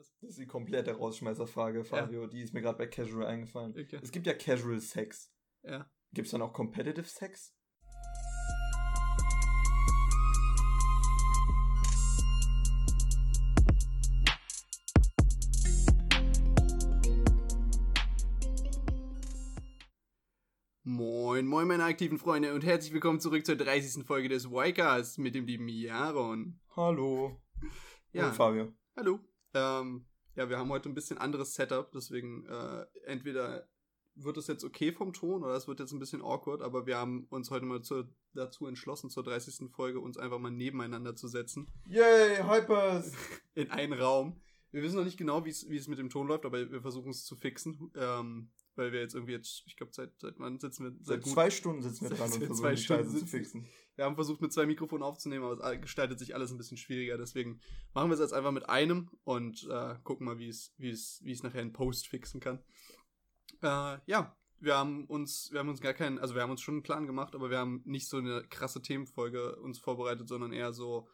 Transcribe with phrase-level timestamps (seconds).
[0.00, 2.22] Das ist die komplette Rausschmeißerfrage, Fabio.
[2.22, 2.28] Ja.
[2.28, 3.72] Die ist mir gerade bei Casual eingefallen.
[3.72, 3.98] Okay.
[4.02, 5.30] Es gibt ja Casual Sex.
[5.62, 5.90] Ja.
[6.14, 7.54] Gibt es dann auch Competitive Sex?
[20.82, 24.06] Moin, moin meine aktiven Freunde und herzlich willkommen zurück zur 30.
[24.06, 26.58] Folge des Ycast mit dem lieben Jaron.
[26.74, 27.42] Hallo.
[28.12, 28.22] Ja.
[28.22, 28.72] Hallo Fabio.
[28.96, 29.20] Hallo.
[29.54, 30.06] Ähm,
[30.36, 33.68] ja, wir haben heute ein bisschen anderes Setup, deswegen äh, entweder
[34.14, 36.96] wird es jetzt okay vom Ton oder es wird jetzt ein bisschen awkward, aber wir
[36.96, 39.70] haben uns heute mal zu, dazu entschlossen, zur 30.
[39.70, 41.68] Folge uns einfach mal nebeneinander zu setzen.
[41.86, 43.12] Yay, Hypers!
[43.54, 44.40] In einen Raum.
[44.72, 47.24] Wir wissen noch nicht genau, wie es mit dem Ton läuft, aber wir versuchen es
[47.24, 47.90] zu fixen.
[47.96, 50.92] Ähm, weil wir jetzt irgendwie jetzt, ich glaube, seit, seit wann sitzen wir?
[50.92, 53.68] Seit, seit gut, zwei Stunden sitzen wir dran und versuchen die Scheiße zu fixen.
[53.94, 57.18] Wir haben versucht, mit zwei Mikrofonen aufzunehmen, aber es gestaltet sich alles ein bisschen schwieriger.
[57.18, 57.60] Deswegen
[57.92, 61.20] machen wir es jetzt einfach mit einem und äh, gucken mal, wie es, wie es,
[61.22, 62.64] wie es nachher in Post fixen kann.
[63.62, 66.76] Äh, ja, wir haben uns, wir haben uns gar keinen, also wir haben uns schon
[66.76, 70.72] einen Plan gemacht, aber wir haben nicht so eine krasse Themenfolge uns vorbereitet, sondern eher
[70.72, 71.06] so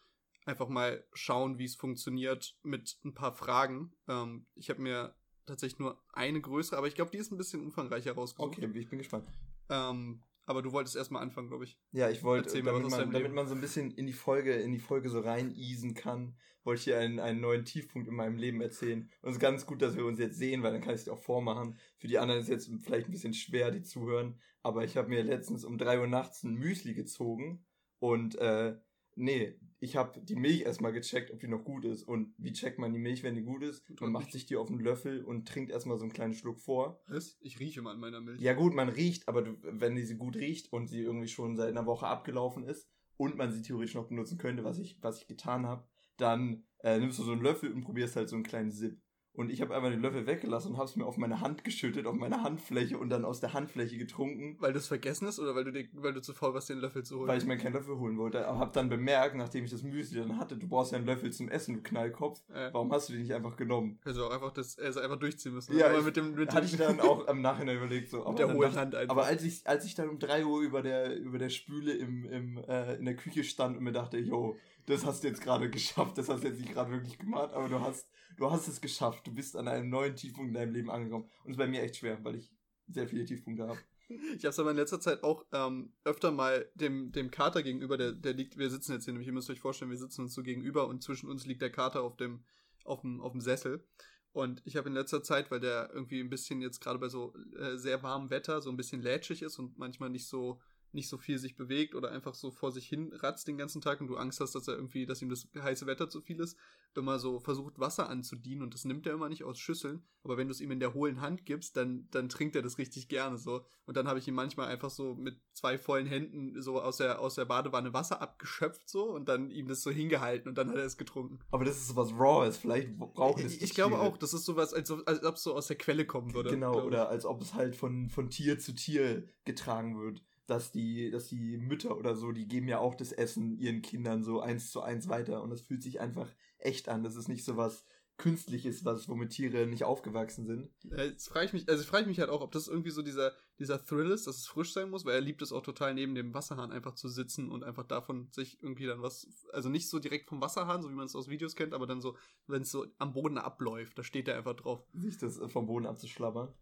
[0.45, 3.93] einfach mal schauen, wie es funktioniert mit ein paar Fragen.
[4.07, 5.17] Ähm, ich habe mir
[5.47, 8.59] tatsächlich nur eine größere, aber ich glaube, die ist ein bisschen umfangreicher rausgesucht.
[8.59, 9.27] Okay, ich bin gespannt.
[9.71, 11.79] Ähm, aber du wolltest erstmal anfangen, glaube ich.
[11.93, 14.79] Ja, ich wollte, damit, man, damit man so ein bisschen in die Folge, in die
[14.79, 18.61] Folge so rein easen kann, wollte ich hier einen, einen neuen Tiefpunkt in meinem Leben
[18.61, 19.11] erzählen.
[19.23, 21.05] Und es ist ganz gut, dass wir uns jetzt sehen, weil dann kann ich es
[21.05, 21.79] dir auch vormachen.
[21.99, 24.41] Für die anderen ist es jetzt vielleicht ein bisschen schwer, die zuhören.
[24.63, 27.65] Aber ich habe mir letztens um drei Uhr nachts ein Müsli gezogen
[27.99, 28.77] und äh,
[29.17, 32.03] Nee, ich habe die Milch erstmal gecheckt, ob die noch gut ist.
[32.03, 33.83] Und wie checkt man die Milch, wenn die gut ist?
[34.01, 37.03] Man macht sich die auf einen Löffel und trinkt erstmal so einen kleinen Schluck vor.
[37.07, 37.37] Was?
[37.41, 38.41] Ich rieche mal an meiner Milch.
[38.41, 41.57] Ja gut, man riecht, aber du, wenn die sie gut riecht und sie irgendwie schon
[41.57, 45.21] seit einer Woche abgelaufen ist und man sie theoretisch noch benutzen könnte, was ich, was
[45.21, 48.45] ich getan habe, dann äh, nimmst du so einen Löffel und probierst halt so einen
[48.45, 48.99] kleinen Sip.
[49.37, 52.07] Und ich habe einfach den Löffel weggelassen und habe es mir auf meine Hand geschüttet,
[52.07, 54.57] auf meine Handfläche und dann aus der Handfläche getrunken.
[54.61, 56.79] Weil du es vergessen hast oder weil du, dir, weil du zu faul warst, den
[56.79, 57.29] Löffel zu holen?
[57.29, 58.47] Weil ich mir keinen Löffel holen wollte.
[58.47, 61.31] Aber habe dann bemerkt, nachdem ich das Müsli dann hatte, du brauchst ja einen Löffel
[61.33, 62.41] zum Essen, du Knallkopf.
[62.49, 62.71] Äh.
[62.73, 63.99] Warum hast du den nicht einfach genommen?
[64.05, 65.77] Also auch einfach das, also einfach durchziehen müssen.
[65.77, 68.27] Ja, aber mit dem, mit hatte ich dann auch am Nachhinein überlegt, so.
[68.27, 69.15] mit der hohen Hand einfach.
[69.15, 72.25] Aber als ich, als ich dann um drei Uhr über der, über der Spüle im,
[72.25, 74.57] im, äh, in der Küche stand und mir dachte, yo,
[74.87, 77.69] das hast du jetzt gerade geschafft, das hast du jetzt nicht gerade wirklich gemacht, aber
[77.69, 79.27] du hast, du hast es geschafft.
[79.27, 81.25] Du bist an einem neuen Tiefpunkt in deinem Leben angekommen.
[81.45, 82.53] Und es ist bei mir echt schwer, weil ich
[82.89, 83.79] sehr viele Tiefpunkte habe.
[84.09, 87.97] Ich habe es aber in letzter Zeit auch ähm, öfter mal dem, dem Kater gegenüber,
[87.97, 90.35] der, der liegt, wir sitzen jetzt hier nämlich, ihr müsst euch vorstellen, wir sitzen uns
[90.35, 92.45] so gegenüber und zwischen uns liegt der Kater auf dem,
[92.85, 93.85] auf dem, auf dem Sessel.
[94.31, 97.35] Und ich habe in letzter Zeit, weil der irgendwie ein bisschen jetzt gerade bei so
[97.59, 100.61] äh, sehr warmem Wetter so ein bisschen lätschig ist und manchmal nicht so
[100.97, 104.01] nicht so viel sich bewegt oder einfach so vor sich hin ratzt den ganzen Tag
[104.01, 106.59] und du Angst hast, dass er irgendwie, dass ihm das heiße Wetter zu viel ist,
[106.97, 110.03] immer so versucht, Wasser anzudienen und das nimmt er immer nicht aus Schüsseln.
[110.25, 112.79] Aber wenn du es ihm in der hohlen Hand gibst, dann, dann trinkt er das
[112.79, 113.65] richtig gerne so.
[113.85, 117.21] Und dann habe ich ihm manchmal einfach so mit zwei vollen Händen so aus der,
[117.21, 120.77] aus der Badewanne Wasser abgeschöpft so und dann ihm das so hingehalten und dann hat
[120.77, 121.39] er es getrunken.
[121.51, 124.73] Aber das ist sowas Raws, vielleicht braucht es Ich, ich glaube auch, das ist sowas,
[124.73, 126.51] als, als ob es so aus der Quelle kommen würde.
[126.51, 131.11] Genau, oder als ob es halt von, von Tier zu Tier getragen wird dass die,
[131.11, 134.71] dass die Mütter oder so, die geben ja auch das Essen ihren Kindern so eins
[134.71, 136.29] zu eins weiter und das fühlt sich einfach
[136.59, 137.03] echt an.
[137.03, 137.85] Das ist nicht so was
[138.19, 140.71] Künstliches, was, womit Tiere nicht aufgewachsen sind.
[140.85, 143.33] Jetzt frage ich mich, also frage ich mich halt auch, ob das irgendwie so dieser,
[143.59, 146.15] dieser Thrill ist, dass es frisch sein muss, weil er liebt es auch total neben
[146.15, 149.99] dem Wasserhahn einfach zu sitzen und einfach davon sich irgendwie dann was, also nicht so
[149.99, 152.17] direkt vom Wasserhahn, so wie man es aus Videos kennt, aber dann so,
[152.47, 154.83] wenn es so am Boden abläuft, da steht er einfach drauf.
[154.95, 156.55] Sich das vom Boden abzuschlabbern.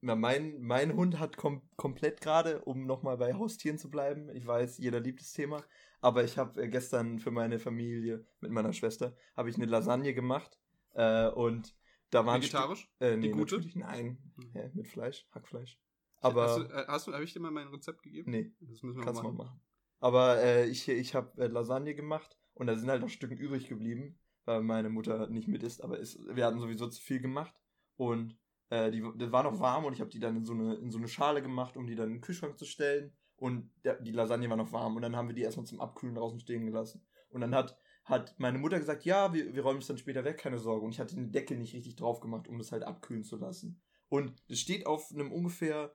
[0.00, 4.28] Na, mein, mein Hund hat kom komplett gerade, um nochmal bei Haustieren zu bleiben.
[4.30, 5.64] Ich weiß, jeder liebt das Thema.
[6.00, 10.14] Aber ich habe äh, gestern für meine Familie mit meiner Schwester habe ich eine Lasagne
[10.14, 10.60] gemacht.
[10.94, 11.74] Äh, und
[12.10, 12.88] da waren Vegetarisch?
[13.00, 13.60] Äh, nee, Die gute?
[13.74, 14.50] Nein, mhm.
[14.54, 15.78] ja, mit Fleisch, Hackfleisch.
[16.20, 18.30] Aber hast du, äh, hast du, habe ich dir mal mein Rezept gegeben?
[18.30, 19.36] Nee, das müssen wir kannst mal machen.
[19.36, 19.60] machen.
[20.00, 23.68] Aber äh, ich, ich habe äh, Lasagne gemacht und da sind halt noch Stücken übrig
[23.68, 25.82] geblieben, weil meine Mutter nicht mit isst.
[25.82, 27.54] Aber ist, wir hatten sowieso zu viel gemacht
[27.96, 28.36] und
[28.70, 30.90] äh, die, die war noch warm und ich habe die dann in so, eine, in
[30.90, 33.12] so eine Schale gemacht, um die dann in den Kühlschrank zu stellen.
[33.36, 36.16] Und der, die Lasagne war noch warm und dann haben wir die erstmal zum Abkühlen
[36.16, 37.06] draußen stehen gelassen.
[37.30, 40.38] Und dann hat, hat meine Mutter gesagt, ja, wir, wir räumen es dann später weg,
[40.38, 40.84] keine Sorge.
[40.84, 43.80] Und ich hatte den Deckel nicht richtig drauf gemacht, um das halt abkühlen zu lassen.
[44.08, 45.94] Und es steht auf einem ungefähr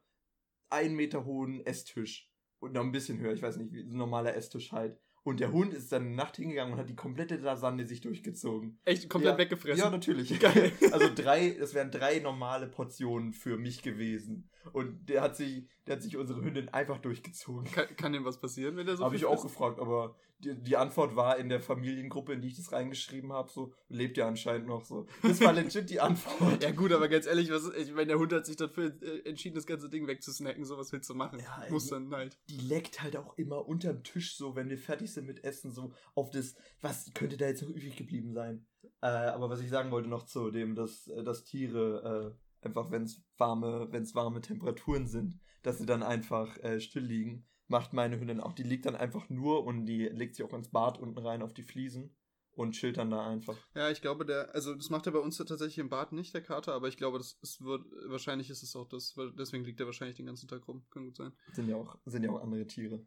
[0.69, 2.31] einen Meter hohen Esstisch.
[2.59, 4.97] Und noch ein bisschen höher, ich weiß nicht, wie ein normaler Esstisch halt.
[5.23, 8.77] Und der Hund ist dann eine Nacht hingegangen und hat die komplette Lasagne sich durchgezogen.
[8.83, 9.79] Echt komplett ja, weggefressen?
[9.79, 10.39] Ja, natürlich.
[10.39, 10.71] Geil.
[10.91, 14.49] Also drei, das wären drei normale Portionen für mich gewesen.
[14.73, 17.71] Und der hat sich, der hat sich unsere Hündin einfach durchgezogen.
[17.71, 19.55] Kann, kann dem was passieren, wenn der so Habe ich auch frisst?
[19.55, 23.49] gefragt, aber die, die Antwort war in der Familiengruppe, in die ich das reingeschrieben habe,
[23.49, 25.07] so, lebt ja anscheinend noch so.
[25.21, 26.33] Das war legit die Antwort.
[26.63, 29.55] Ja gut, aber ganz ehrlich, was, ich meine, der Hund hat sich dafür äh, entschieden,
[29.55, 31.39] das ganze Ding wegzusnacken, so was willst du machen?
[31.39, 32.37] Ja, Muss dann halt.
[32.49, 35.93] Die leckt halt auch immer unterm Tisch so, wenn wir fertig sind mit Essen, so
[36.15, 38.65] auf das, was könnte da jetzt noch übrig geblieben sein?
[39.01, 42.91] Äh, aber was ich sagen wollte noch zu dem, dass, äh, dass Tiere äh, einfach,
[42.91, 47.45] wenn es warme, wenn es warme Temperaturen sind, dass sie dann einfach äh, still liegen,
[47.67, 48.53] macht meine Hündin auch.
[48.53, 51.53] Die liegt dann einfach nur und die legt sich auch ins Bad unten rein auf
[51.53, 52.15] die Fliesen
[52.55, 53.57] und chillt dann da einfach.
[53.75, 56.43] Ja, ich glaube, der, also das macht er bei uns tatsächlich im Bad nicht, der
[56.43, 59.85] Kater, aber ich glaube, das ist, wird, wahrscheinlich ist es auch das, deswegen liegt er
[59.85, 60.85] wahrscheinlich den ganzen Tag rum.
[60.91, 61.33] Kann gut sein.
[61.53, 63.05] Sind ja auch, sind ja auch andere Tiere.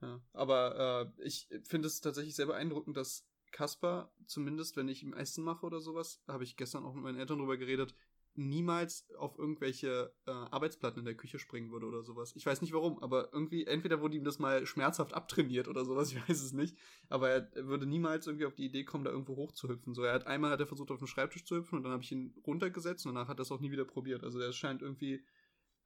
[0.00, 0.20] Ja.
[0.32, 5.44] Aber äh, ich finde es tatsächlich sehr beeindruckend, dass Kasper, zumindest wenn ich ihm Essen
[5.44, 7.94] mache oder sowas, habe ich gestern auch mit meinen Eltern drüber geredet,
[8.38, 12.34] niemals auf irgendwelche äh, Arbeitsplatten in der Küche springen würde oder sowas.
[12.36, 16.12] Ich weiß nicht warum, aber irgendwie, entweder wurde ihm das mal schmerzhaft abtrainiert oder sowas,
[16.12, 16.76] ich weiß es nicht.
[17.08, 19.92] Aber er würde niemals irgendwie auf die Idee kommen, da irgendwo hochzuhüpfen.
[19.94, 22.04] So, er hat einmal hat er versucht, auf den Schreibtisch zu hüpfen und dann habe
[22.04, 24.22] ich ihn runtergesetzt und danach hat er es auch nie wieder probiert.
[24.22, 25.24] Also er scheint irgendwie.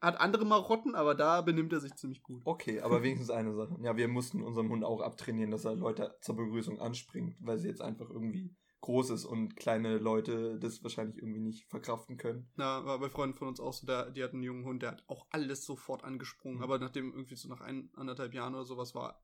[0.03, 2.43] Hat andere Marotten, aber da benimmt er sich ziemlich gut.
[2.45, 3.79] Okay, aber wenigstens eine Sache.
[3.83, 7.69] Ja, wir mussten unserem Hund auch abtrainieren, dass er Leute zur Begrüßung anspringt, weil sie
[7.69, 12.51] jetzt einfach irgendwie groß ist und kleine Leute das wahrscheinlich irgendwie nicht verkraften können.
[12.57, 14.91] Na, war bei Freunden von uns auch so, der, die hatten einen jungen Hund, der
[14.91, 16.65] hat auch alles sofort angesprungen, Mhm.
[16.65, 19.23] aber nachdem irgendwie so nach ein, anderthalb Jahren oder sowas war,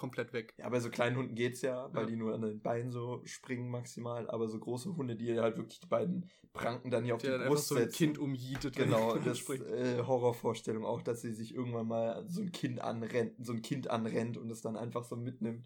[0.00, 0.54] komplett weg.
[0.56, 2.06] Ja, bei so kleinen Hunden geht's ja, weil Ja.
[2.08, 5.78] die nur an den Beinen so springen maximal, aber so große Hunde, die halt wirklich
[5.80, 7.96] die beiden Pranken dann hier auf die dann Brust so ein setzen.
[7.96, 12.50] Kind umjietet, wenn Genau, das äh, Horrorvorstellung auch, dass sie sich irgendwann mal so ein
[12.50, 15.64] Kind anrennt, so ein Kind anrennt und es dann einfach so mitnimmt.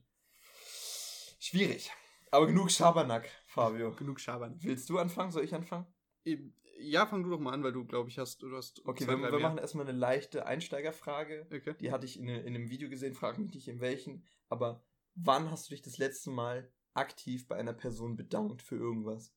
[1.39, 1.91] Schwierig.
[2.31, 3.93] Aber genug Schabernack, Fabio.
[3.93, 4.57] Genug Schabern.
[4.61, 5.31] Willst du anfangen?
[5.31, 5.87] Soll ich anfangen?
[6.25, 6.53] Eben,
[6.85, 9.19] Ja, fang du doch mal an, weil du, glaube ich, hast, du hast Okay, wir,
[9.19, 11.47] wir machen erstmal eine leichte Einsteigerfrage.
[11.53, 11.75] Okay.
[11.81, 14.25] Die hatte ich in, in einem Video gesehen, frag mich nicht in welchen.
[14.49, 14.85] Aber
[15.15, 19.35] wann hast du dich das letzte Mal aktiv bei einer Person bedankt für irgendwas?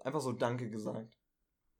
[0.00, 1.18] Einfach so Danke gesagt.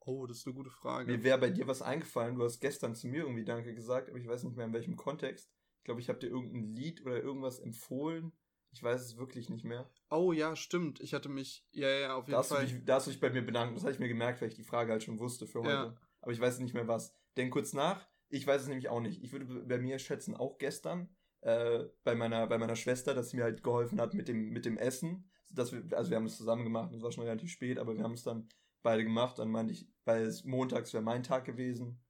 [0.01, 1.13] Oh, das ist eine gute Frage.
[1.13, 2.37] Mir wäre bei dir was eingefallen.
[2.37, 4.97] Du hast gestern zu mir irgendwie Danke gesagt, aber ich weiß nicht mehr in welchem
[4.97, 5.53] Kontext.
[5.79, 8.33] Ich glaube, ich habe dir irgendein Lied oder irgendwas empfohlen.
[8.72, 9.90] Ich weiß es wirklich nicht mehr.
[10.11, 11.00] Oh ja, stimmt.
[11.00, 12.67] Ich hatte mich, ja, ja, auf jeden Da Fall.
[12.67, 13.76] dich, da hast du dich bei mir bedankt.
[13.76, 15.70] Das habe ich mir gemerkt, weil ich die Frage halt schon wusste für heute.
[15.70, 15.96] Ja.
[16.20, 17.14] Aber ich weiß nicht mehr was.
[17.37, 18.06] Denk kurz nach.
[18.28, 19.22] Ich weiß es nämlich auch nicht.
[19.25, 21.08] Ich würde bei mir schätzen, auch gestern,
[21.40, 24.64] äh, bei, meiner, bei meiner Schwester, dass sie mir halt geholfen hat mit dem, mit
[24.64, 25.31] dem Essen.
[25.52, 28.05] Dass wir, also wir haben es zusammen gemacht, es war schon relativ spät, aber wir
[28.05, 28.49] haben es dann
[28.82, 29.38] beide gemacht.
[29.40, 32.00] Dann meinte ich, weil es montags wäre mein Tag gewesen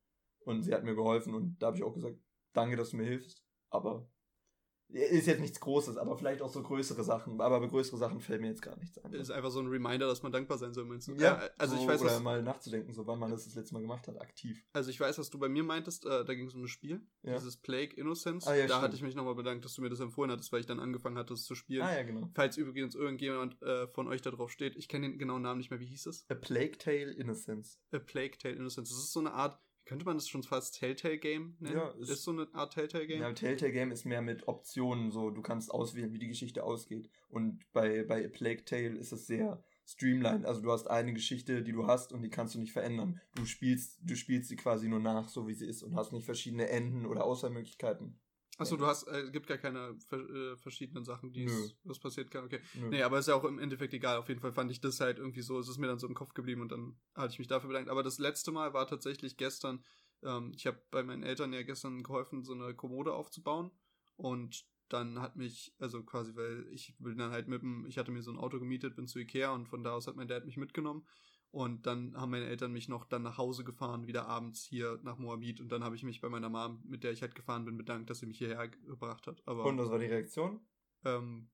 [0.40, 2.18] und sie hat mir geholfen und da habe ich auch gesagt,
[2.52, 3.42] danke, dass du mir hilfst.
[3.70, 4.10] Aber
[4.92, 7.40] ist jetzt nichts Großes, aber vielleicht auch so größere Sachen.
[7.40, 9.12] Aber bei größere Sachen fällt mir jetzt gar nichts ein.
[9.12, 11.14] ist einfach so ein Reminder, dass man dankbar sein soll, meinst du?
[11.14, 13.74] Ja, also so, ich weiß, oder was, mal nachzudenken, so wann man das das letzte
[13.74, 14.62] Mal gemacht hat, aktiv.
[14.72, 17.00] also ich weiß, was du bei mir meintest, äh, da ging es um das Spiel,
[17.22, 17.34] Ja.
[17.36, 18.46] dieses Plague Innocence.
[18.46, 18.82] Ah, ja, da stimmt.
[18.82, 21.16] hatte ich mich nochmal bedankt, dass du mir das empfohlen hattest, weil ich dann angefangen
[21.18, 21.82] hatte, es zu spielen.
[21.82, 22.28] Ah ja, genau.
[22.34, 25.70] Falls übrigens irgendjemand äh, von euch da drauf steht, ich kenne den genauen Namen nicht
[25.70, 26.24] mehr, wie hieß es?
[26.28, 27.78] A Plague Tale Innocence.
[27.92, 28.88] A Plague Tale Innocence.
[28.90, 31.76] Das ist so eine Art, könnte man das schon fast Telltale Game nennen?
[31.76, 33.20] Ja, ist, ist- so eine Art Telltale Game.
[33.22, 37.10] Ja, Telltale Game ist mehr mit Optionen, so du kannst auswählen, wie die Geschichte ausgeht.
[37.28, 40.46] Und bei, bei A Plague Tale ist es sehr streamlined.
[40.46, 43.20] Also du hast eine Geschichte, die du hast und die kannst du nicht verändern.
[43.34, 46.24] Du spielst, du spielst sie quasi nur nach, so wie sie ist und hast nicht
[46.24, 48.18] verschiedene Enden oder Auswahlmöglichkeiten.
[48.60, 52.44] Achso, du hast, äh, gibt gar keine äh, verschiedenen Sachen, die es- was passiert kann.
[52.44, 52.60] Okay.
[52.74, 52.90] Nö.
[52.90, 54.18] Nee, aber ist ja auch im Endeffekt egal.
[54.18, 56.14] Auf jeden Fall fand ich das halt irgendwie so, es ist mir dann so im
[56.14, 57.88] Kopf geblieben und dann hatte ich mich dafür bedankt.
[57.90, 59.84] Aber das letzte Mal war tatsächlich gestern,
[60.22, 63.70] ähm, ich habe bei meinen Eltern ja gestern geholfen, so eine Kommode aufzubauen
[64.16, 68.10] und dann hat mich, also quasi, weil ich bin dann halt mit dem, ich hatte
[68.10, 70.44] mir so ein Auto gemietet, bin zu Ikea und von da aus hat mein Dad
[70.44, 71.06] mich mitgenommen
[71.50, 75.18] und dann haben meine Eltern mich noch dann nach Hause gefahren, wieder abends hier nach
[75.18, 77.76] Moabit und dann habe ich mich bei meiner Mom, mit der ich halt gefahren bin,
[77.76, 79.42] bedankt, dass sie mich hierher gebracht hat.
[79.46, 80.60] Aber Und was war die Reaktion?
[81.04, 81.48] ähm,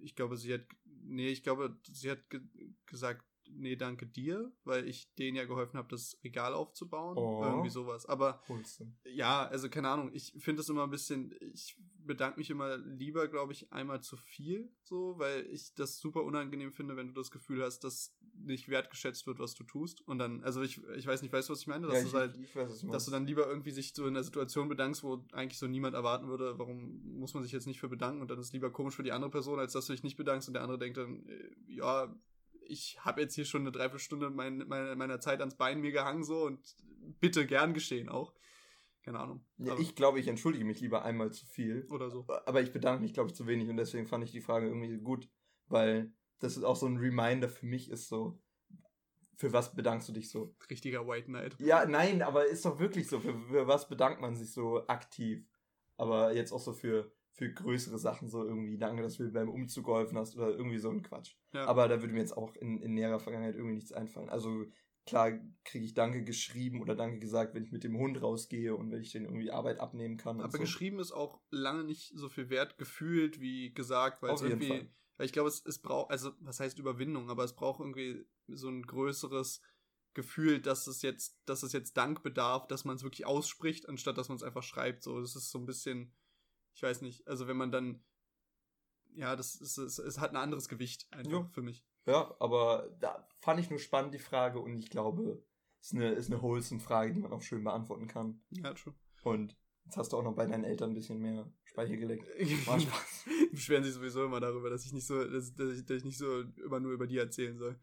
[0.00, 2.40] ich glaube, sie hat, nee, ich glaube, sie hat ge
[2.86, 3.24] gesagt,
[3.56, 7.16] nee, danke dir, weil ich denen ja geholfen habe, das Regal aufzubauen.
[7.16, 7.42] Oh.
[7.42, 8.06] Irgendwie sowas.
[8.06, 8.92] Aber Wholesome.
[9.04, 13.28] ja, also keine Ahnung, ich finde es immer ein bisschen, ich bedanke mich immer lieber,
[13.28, 17.30] glaube ich, einmal zu viel, so, weil ich das super unangenehm finde, wenn du das
[17.30, 20.00] Gefühl hast, dass nicht wertgeschätzt wird, was du tust.
[20.06, 21.86] Und dann, also ich, ich weiß nicht, weißt du, was ich meine?
[21.86, 24.24] Dass Ja, du ich, halt du dass du dann lieber irgendwie sich so in einer
[24.24, 27.88] Situation bedankst, wo eigentlich so niemand erwarten würde, warum muss man sich jetzt nicht für
[27.88, 30.02] bedanken und dann ist es lieber komisch für die andere Person, als dass du dich
[30.02, 32.14] nicht bedankst und der andere denkt dann, äh, ja,
[32.66, 36.24] ich habe jetzt hier schon eine Dreiviertelstunde mein, meine, meiner Zeit ans Bein mir gehangen
[36.24, 36.76] so und
[37.20, 38.34] bitte gern geschehen auch.
[39.02, 39.44] keine Ahnung.
[39.58, 41.86] Ja, ich glaube, ich entschuldige mich lieber einmal zu viel.
[41.90, 42.26] Oder so.
[42.46, 44.98] Aber ich bedanke mich, glaube ich, zu wenig und deswegen fand ich die Frage irgendwie
[44.98, 45.28] gut,
[45.66, 48.40] weil das ist auch so ein Reminder für mich ist so,
[49.36, 50.54] für was bedankst du dich so?
[50.70, 51.56] Richtiger White Knight.
[51.58, 55.44] Ja, nein, aber ist doch wirklich so, für, für was bedankt man sich so aktiv?
[55.96, 59.48] Aber jetzt auch so für, für größere Sachen, so irgendwie, danke, dass du mir beim
[59.48, 61.34] Umzug geholfen hast oder irgendwie so ein Quatsch.
[61.52, 61.66] Ja.
[61.66, 64.28] Aber da würde mir jetzt auch in, in näherer Vergangenheit irgendwie nichts einfallen.
[64.28, 64.66] Also
[65.06, 65.32] klar
[65.64, 69.00] kriege ich Danke geschrieben oder Danke gesagt, wenn ich mit dem Hund rausgehe und wenn
[69.00, 70.40] ich den irgendwie Arbeit abnehmen kann.
[70.40, 70.58] Aber so.
[70.58, 74.68] geschrieben ist auch lange nicht so viel wert gefühlt wie gesagt, weil Auf es irgendwie,
[74.68, 74.90] Fall.
[75.16, 78.68] weil ich glaube, es, es braucht, also was heißt Überwindung, aber es braucht irgendwie so
[78.68, 79.62] ein größeres
[80.14, 84.18] Gefühl, dass es jetzt, dass es jetzt Dank bedarf, dass man es wirklich ausspricht, anstatt
[84.18, 85.02] dass man es einfach schreibt.
[85.02, 86.12] So, das ist so ein bisschen,
[86.74, 88.02] ich weiß nicht, also wenn man dann,
[89.14, 91.48] ja, das ist, es, es hat ein anderes Gewicht einfach Ja.
[91.52, 91.84] für mich.
[92.06, 95.44] Ja, aber da fand ich nur spannend die Frage und ich glaube,
[95.80, 98.42] ist eine, ist eine wholesome Frage, die man auch schön beantworten kann.
[98.50, 98.94] Ja, schon.
[99.22, 102.26] Und jetzt hast du auch noch bei deinen Eltern ein bisschen mehr Speicher gelegt.
[102.66, 103.24] War Spaß.
[103.52, 106.18] beschweren sich sowieso immer darüber, dass ich nicht so, dass, dass, ich, dass ich nicht
[106.18, 107.78] so immer nur über die erzählen soll.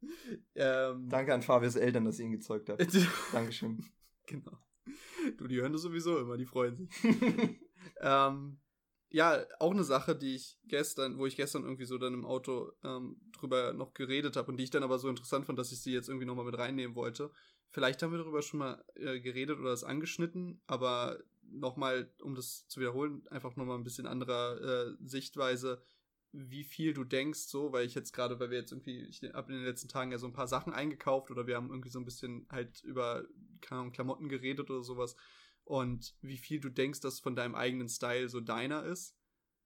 [0.54, 2.80] ähm, Danke an Fabius Eltern, dass ihr ihn gezeugt habt.
[3.32, 3.84] Dankeschön.
[4.26, 4.56] genau.
[5.36, 6.90] Du, die hören das sowieso immer, die freuen sich.
[8.00, 8.58] Ähm,
[9.10, 12.72] ja, auch eine Sache, die ich gestern, wo ich gestern irgendwie so dann im Auto
[12.84, 15.80] ähm, drüber noch geredet habe und die ich dann aber so interessant fand, dass ich
[15.80, 17.30] sie jetzt irgendwie nochmal mit reinnehmen wollte.
[17.70, 22.66] Vielleicht haben wir darüber schon mal äh, geredet oder es angeschnitten, aber nochmal, um das
[22.68, 25.82] zu wiederholen, einfach nochmal ein bisschen anderer äh, Sichtweise,
[26.32, 29.52] wie viel du denkst, so, weil ich jetzt gerade, weil wir jetzt irgendwie, ich habe
[29.52, 31.98] in den letzten Tagen ja so ein paar Sachen eingekauft oder wir haben irgendwie so
[31.98, 33.24] ein bisschen halt über,
[33.62, 35.16] keine Ahnung, Klamotten geredet oder sowas
[35.68, 39.14] und wie viel du denkst, dass von deinem eigenen Style so deiner ist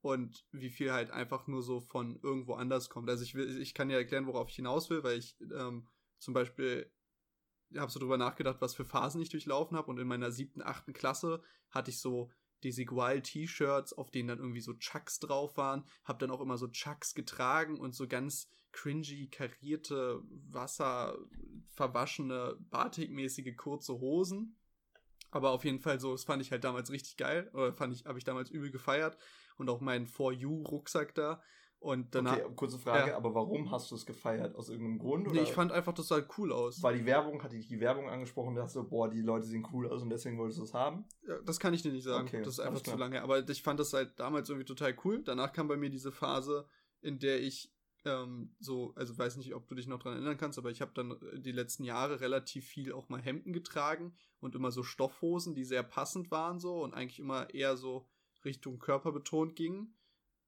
[0.01, 3.09] und wie viel halt einfach nur so von irgendwo anders kommt.
[3.09, 5.87] Also ich will, ich kann ja erklären, worauf ich hinaus will, weil ich ähm,
[6.19, 6.91] zum Beispiel
[7.77, 10.91] habe so drüber nachgedacht, was für Phasen ich durchlaufen habe und in meiner siebten, achten
[10.91, 12.29] Klasse hatte ich so
[12.65, 17.15] Desigual-T-Shirts, auf denen dann irgendwie so Chucks drauf waren, habe dann auch immer so Chucks
[17.15, 24.57] getragen und so ganz cringy, karierte, wasserverwaschene, batikmäßige kurze Hosen.
[25.33, 27.49] Aber auf jeden Fall so, das fand ich halt damals richtig geil.
[27.53, 29.17] Oder fand ich, habe ich damals übel gefeiert.
[29.57, 31.41] Und auch meinen For You-Rucksack da.
[31.79, 32.37] Und danach.
[32.37, 33.17] okay, kurze Frage, Ja.
[33.17, 34.55] aber warum hast du es gefeiert?
[34.55, 35.27] Aus irgendeinem Grund?
[35.33, 36.81] nee, ich fand einfach, das sah cool aus.
[36.81, 39.89] war die Werbung, hatte ich die Werbung angesprochen, dass so, boah, die Leute sehen cool
[39.89, 41.03] aus und deswegen wolltest du es haben?
[41.27, 42.25] Ja, das kann ich dir nicht sagen.
[42.25, 43.21] Okay, das ist einfach zu lange.
[43.21, 45.23] Aber ich fand das halt damals irgendwie total cool.
[45.25, 46.69] Danach kam bei mir diese Phase,
[47.01, 47.69] in der ich
[48.05, 50.91] ähm, so, also weiß nicht, ob du dich noch dran erinnern kannst, aber ich habe
[50.93, 55.55] dann äh, die letzten Jahre relativ viel auch mal Hemden getragen und immer so Stoffhosen,
[55.55, 58.07] die sehr passend waren so und eigentlich immer eher so
[58.45, 59.95] Richtung Körper betont gingen.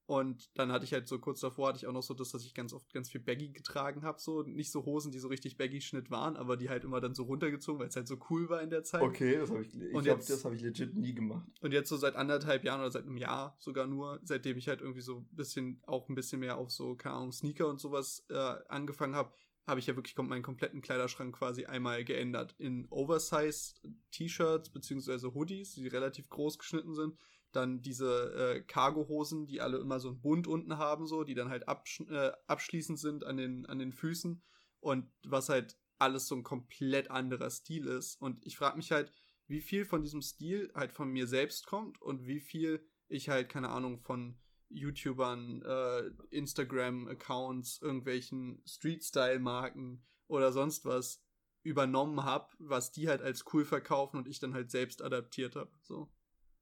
[0.06, 2.44] Und dann hatte ich halt so kurz davor hatte ich auch noch so das, dass
[2.44, 5.56] ich ganz oft ganz viel Baggy getragen habe, so nicht so Hosen, die so richtig
[5.56, 8.48] Baggy Schnitt waren, aber die halt immer dann so runtergezogen, weil es halt so cool
[8.48, 9.02] war in der Zeit.
[9.02, 11.48] Okay, das habe ich, ich Und glaube, jetzt- das habe ich legit nie gemacht.
[11.60, 14.80] Und jetzt so seit anderthalb Jahren oder seit einem Jahr sogar nur, seitdem ich halt
[14.80, 18.24] irgendwie so ein bisschen, auch ein bisschen mehr auf so, keine Ahnung, Sneaker und sowas
[18.30, 18.34] äh,
[18.68, 19.32] angefangen habe,
[19.66, 22.54] habe ich ja wirklich meinen kompletten Kleiderschrank quasi einmal geändert.
[22.58, 23.74] In Oversize
[24.12, 27.18] T-Shirts beziehungsweise Hoodies, die relativ groß geschnitten sind.
[27.56, 31.48] Dann diese äh, Cargo-Hosen, die alle immer so einen Bund unten haben, so, die dann
[31.48, 34.42] halt absch äh, abschließend sind an den, an den Füßen.
[34.80, 38.20] Und was halt alles so ein komplett anderer Stil ist.
[38.20, 39.10] Und ich frage mich halt,
[39.48, 43.48] wie viel von diesem Stil halt von mir selbst kommt und wie viel ich halt,
[43.48, 51.22] keine Ahnung, von YouTubern, äh, Instagram-Accounts, irgendwelchen Street-Style-Marken oder sonst was
[51.62, 55.70] übernommen habe, was die halt als cool verkaufen und ich dann halt selbst adaptiert habe.
[55.82, 56.10] So.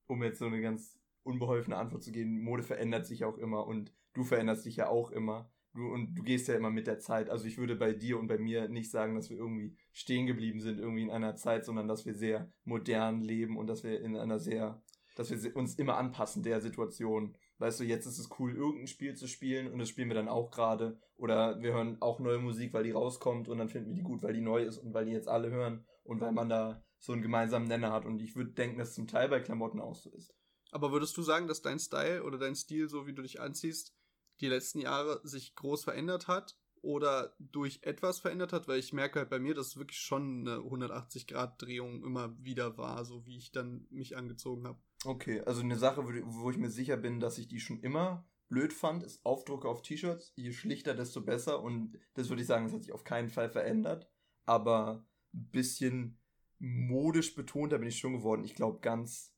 [0.06, 3.92] Um jetzt so eine ganz unbeholfene Antwort zu geben, Mode verändert sich auch immer und
[4.12, 5.50] du veränderst dich ja auch immer.
[5.74, 7.28] Du, und du gehst ja immer mit der Zeit.
[7.28, 10.60] Also ich würde bei dir und bei mir nicht sagen, dass wir irgendwie stehen geblieben
[10.60, 14.16] sind, irgendwie in einer Zeit, sondern dass wir sehr modern leben und dass wir in
[14.16, 14.80] einer sehr,
[15.16, 17.36] dass wir uns immer anpassen der Situation.
[17.58, 20.28] Weißt du, jetzt ist es cool, irgendein Spiel zu spielen und das spielen wir dann
[20.28, 21.00] auch gerade.
[21.16, 24.22] Oder wir hören auch neue Musik, weil die rauskommt und dann finden wir die gut,
[24.22, 27.12] weil die neu ist und weil die jetzt alle hören und weil man da so
[27.12, 28.06] einen gemeinsamen Nenner hat.
[28.06, 30.34] Und ich würde denken, dass es zum Teil bei Klamotten auch so ist.
[30.70, 33.94] Aber würdest du sagen, dass dein Style oder dein Stil, so wie du dich anziehst,
[34.40, 38.68] die letzten Jahre sich groß verändert hat oder durch etwas verändert hat?
[38.68, 43.04] Weil ich merke halt bei mir, dass es wirklich schon eine 180-Grad-Drehung immer wieder war,
[43.04, 44.80] so wie ich dann mich angezogen habe.
[45.04, 48.72] Okay, also eine Sache, wo- ich mir sicher bin, dass ich die schon immer blöd
[48.72, 50.32] fand, ist Aufdrucke auf T-Shirts.
[50.36, 51.62] Je schlichter, desto besser.
[51.62, 54.08] Und das würde ich sagen, das hat sich auf keinen Fall verändert.
[54.46, 56.18] Aber ein bisschen
[56.64, 58.44] modisch betonter bin ich schon geworden.
[58.44, 59.34] Ich glaube, ganz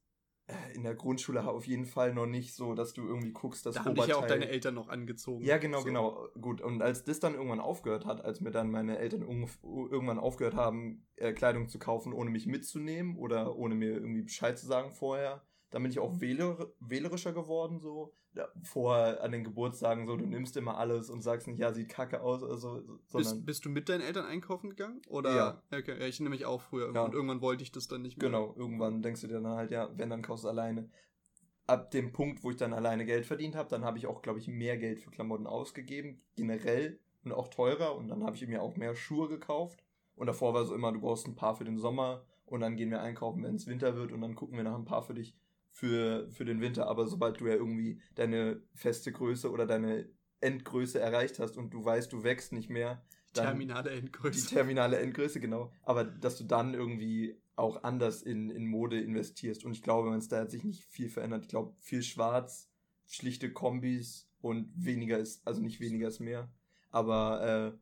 [0.47, 3.75] äh, in der Grundschule auf jeden Fall noch nicht so, dass du irgendwie guckst, dass
[3.75, 5.45] Da haben dich ja auch deine Eltern noch angezogen.
[5.45, 5.85] Ja, genau, So.
[5.85, 6.29] genau.
[6.41, 6.61] Gut.
[6.61, 11.07] Und als das dann irgendwann aufgehört hat, als mir dann meine Eltern irgendwann aufgehört haben,
[11.17, 15.43] äh, Kleidung zu kaufen, ohne mich mitzunehmen oder ohne mir irgendwie Bescheid zu sagen vorher,
[15.71, 18.15] dann bin ich auch wähler wählerischer geworden, so.
[18.63, 22.21] Vorher an den Geburtstagen so, du nimmst immer alles und sagst nicht, ja, sieht kacke
[22.21, 23.33] aus oder so, sondern.
[23.35, 25.03] Bist, bist du mit deinen Eltern einkaufen gegangen?
[25.09, 25.35] Oder?
[25.35, 25.63] Ja.
[25.73, 26.93] Okay, ja, ich nämlich auch früher.
[26.95, 27.05] Ja.
[27.05, 28.31] Und irgendwann wollte ich das dann nicht mehr.
[28.31, 30.89] Genau, irgendwann denkst du dir dann halt, ja, wenn, dann kaufst du alleine.
[31.67, 34.39] Ab dem Punkt, wo ich dann alleine Geld verdient habe, dann habe ich auch, glaube
[34.39, 37.97] ich, mehr Geld für Klamotten ausgegeben, generell und auch teurer.
[37.97, 39.83] Und dann habe ich mir auch mehr Schuhe gekauft.
[40.15, 42.91] Und davor war so immer, du brauchst ein paar für den Sommer und dann gehen
[42.91, 45.37] wir einkaufen, wenn es Winter wird und dann gucken wir nach ein paar für dich
[45.77, 46.89] für, für den Winter.
[46.89, 50.09] Aber sobald du ja irgendwie deine feste Größe oder deine
[50.41, 53.05] Endgröße erreicht hast und du weißt, du wächst nicht mehr,
[53.35, 54.49] dann, Terminale die Endgröße.
[54.49, 55.71] terminale Endgröße, genau.
[55.83, 59.67] Aber dass du dann irgendwie auch anders in, in Mode investierst.
[59.67, 61.43] Und ich glaube, wenn es da hat sich nicht viel verändert.
[61.43, 62.71] Ich glaube, viel schwarz,
[63.07, 66.51] schlichte Kombis und weniger ist, also nicht weniger ist mehr,
[66.91, 67.79] aber äh,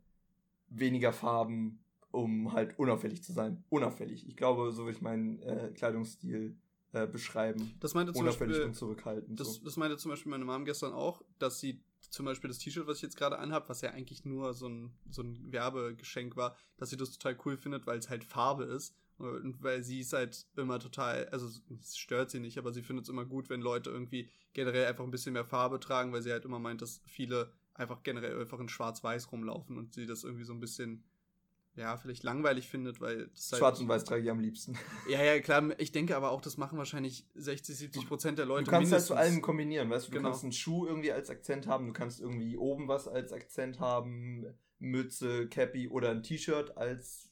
[0.68, 3.62] weniger Farben, um halt unauffällig zu sein.
[3.68, 4.26] Unauffällig.
[4.26, 6.56] Ich glaube, so würde ich meinen äh, Kleidungsstil
[6.94, 7.74] äh, beschreiben.
[7.80, 9.38] Das meinte zum Beispiel, und zurückhaltend.
[9.38, 9.64] das, so.
[9.64, 12.98] das meinte zum Beispiel meine Mom gestern auch, dass sie zum Beispiel das T-Shirt, was
[12.98, 16.90] ich jetzt gerade anhab, was ja eigentlich nur so ein, so ein Werbegeschenk war, dass
[16.90, 18.94] sie das total cool findet, weil es halt Farbe ist.
[19.16, 21.48] Und weil sie ist halt immer total, also
[21.80, 25.04] es stört sie nicht, aber sie findet es immer gut, wenn Leute irgendwie generell einfach
[25.04, 28.58] ein bisschen mehr Farbe tragen, weil sie halt immer meint, dass viele einfach generell einfach
[28.58, 31.04] in Schwarz-Weiß rumlaufen und sie das irgendwie so ein bisschen,
[31.76, 34.78] ja, vielleicht langweilig findet, weil das halt Schwarz und Weiß trage ich am liebsten.
[35.08, 35.78] Ja, ja, klar.
[35.78, 38.64] Ich denke aber auch, das machen wahrscheinlich 60, 70 Prozent der Leute.
[38.64, 39.32] Du kannst halt zu mindestens.
[39.34, 40.10] allem kombinieren, weißt du?
[40.12, 40.28] Du Genau.
[40.30, 44.46] kannst einen Schuh irgendwie als Akzent haben, du kannst irgendwie oben was als Akzent haben,
[44.78, 47.30] Mütze, Cappy oder ein T-Shirt als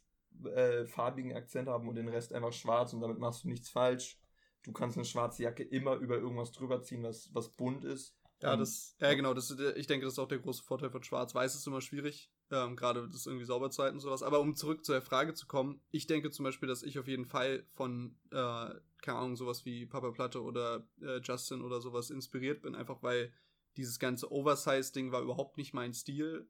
[0.54, 4.18] äh, farbigen Akzent haben und den Rest einfach schwarz und damit machst du nichts falsch.
[4.64, 8.16] Du kannst eine schwarze Jacke immer über irgendwas drüber ziehen, was, was bunt ist.
[8.42, 9.34] Ja, das, ja, genau.
[9.34, 11.54] Das, ich denke, das ist auch der große Vorteil von Schwarz-Weiß.
[11.54, 12.28] ist immer schwierig.
[12.52, 14.22] Ähm, gerade das irgendwie sauber zu halten und sowas.
[14.22, 17.08] Aber um zurück zu der Frage zu kommen, ich denke zum Beispiel, dass ich auf
[17.08, 22.10] jeden Fall von, äh, keine Ahnung, sowas wie Papa Platte oder äh, Justin oder sowas
[22.10, 22.74] inspiriert bin.
[22.74, 23.32] Einfach weil
[23.78, 26.46] dieses ganze Oversize-Ding war überhaupt nicht mein Stil.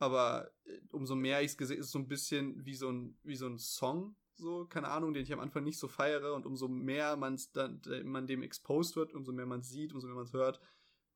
[0.00, 3.16] Aber äh, umso mehr ich es gesehen ist es so ein bisschen wie so ein,
[3.22, 6.34] wie so ein Song, so, keine Ahnung, den ich am Anfang nicht so feiere.
[6.34, 10.16] Und umso mehr man's dann, man dem exposed wird, umso mehr man sieht, umso mehr
[10.16, 10.58] man es hört,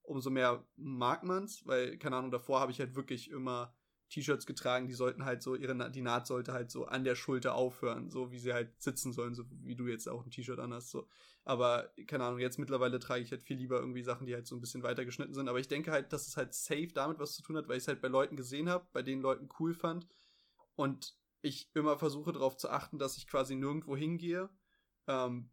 [0.03, 3.75] umso mehr mag man's, weil, keine Ahnung, davor habe ich halt wirklich immer
[4.09, 7.55] T-Shirts getragen, die sollten halt so, ihre, die Naht sollte halt so an der Schulter
[7.55, 10.91] aufhören, so wie sie halt sitzen sollen, so wie du jetzt auch ein T-Shirt anhast,
[10.91, 11.09] so.
[11.45, 14.57] Aber, keine Ahnung, jetzt mittlerweile trage ich halt viel lieber irgendwie Sachen, die halt so
[14.57, 15.49] ein bisschen weiter geschnitten sind.
[15.49, 17.85] Aber ich denke halt, dass es halt safe damit was zu tun hat, weil ich
[17.85, 20.07] es halt bei Leuten gesehen habe, bei denen Leuten cool fand.
[20.77, 24.51] Und ich immer versuche darauf zu achten, dass ich quasi nirgendwo hingehe,
[25.07, 25.51] ähm,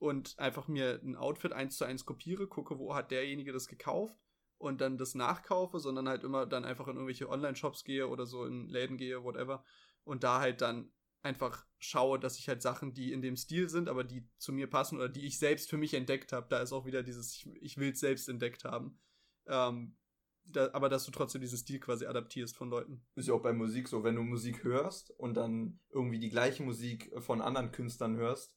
[0.00, 4.23] und einfach mir ein Outfit eins zu eins kopiere, gucke, wo hat derjenige das gekauft
[4.64, 8.44] und dann das nachkaufe, sondern halt immer dann einfach in irgendwelche Online-Shops gehe oder so
[8.44, 9.64] in Läden gehe, whatever,
[10.04, 10.90] und da halt dann
[11.22, 14.68] einfach schaue, dass ich halt Sachen, die in dem Stil sind, aber die zu mir
[14.68, 17.46] passen oder die ich selbst für mich entdeckt habe, da ist auch wieder dieses, ich,
[17.60, 18.98] ich will es selbst entdeckt haben,
[19.46, 19.96] ähm,
[20.46, 23.06] da, aber dass du trotzdem diesen Stil quasi adaptierst von Leuten.
[23.14, 26.62] Ist ja auch bei Musik so, wenn du Musik hörst und dann irgendwie die gleiche
[26.62, 28.54] Musik von anderen Künstlern hörst,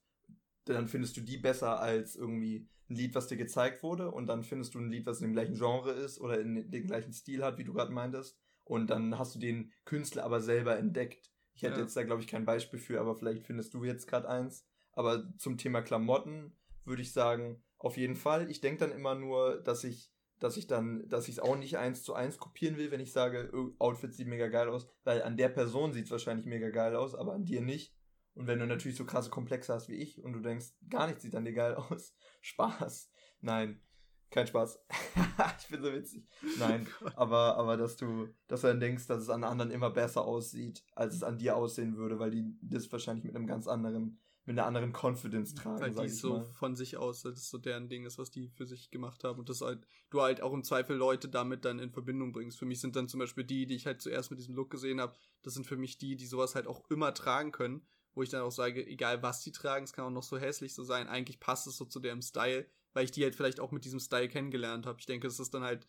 [0.73, 4.43] dann findest du die besser als irgendwie ein Lied, was dir gezeigt wurde und dann
[4.43, 7.43] findest du ein Lied, was in dem gleichen Genre ist oder in den gleichen Stil
[7.43, 11.31] hat, wie du gerade meintest und dann hast du den Künstler aber selber entdeckt.
[11.53, 11.81] Ich hätte Ja.
[11.81, 14.65] jetzt da glaube ich kein Beispiel für, aber vielleicht findest du jetzt gerade eins.
[14.93, 18.49] Aber zum Thema Klamotten würde ich sagen, auf jeden Fall.
[18.49, 21.77] Ich denke dann immer nur, dass ich dass ich dann, dass ich es auch nicht
[21.79, 25.23] eins zu eins kopieren will, wenn ich sage, oh, Outfit sieht mega geil aus, weil
[25.23, 27.96] an der Person sieht es wahrscheinlich mega geil aus, aber an dir nicht.
[28.37, 31.23] Und wenn du natürlich so krasse Komplexe hast wie ich und du denkst, gar nichts
[31.23, 33.11] sieht an dir geil aus, Spaß.
[33.41, 33.81] Nein,
[34.29, 34.79] kein Spaß.
[35.59, 36.27] ich bin so witzig.
[36.59, 40.23] Nein, aber, aber dass du, dass du dann denkst, dass es an anderen immer besser
[40.23, 44.19] aussieht, als es an dir aussehen würde, weil die das wahrscheinlich mit einem ganz anderen,
[44.45, 46.45] mit einer anderen Confidence tragen, Weil die so mal.
[46.45, 49.39] von sich aus, das ist so deren Ding ist, was die für sich gemacht haben.
[49.39, 52.59] Und das halt, du halt auch im Zweifel Leute damit dann in Verbindung bringst.
[52.59, 55.01] Für mich sind dann zum Beispiel die, die ich halt zuerst mit diesem Look gesehen
[55.01, 57.81] habe, das sind für mich die, die sowas halt auch immer tragen können,
[58.17, 60.73] wo ich dann auch sage, egal was die tragen, es kann auch noch so hässlich
[60.73, 63.71] so sein, eigentlich passt es so zu deren Style, weil ich die halt vielleicht auch
[63.71, 64.99] mit diesem Style kennengelernt habe.
[64.99, 65.87] Ich denke, es ist dann halt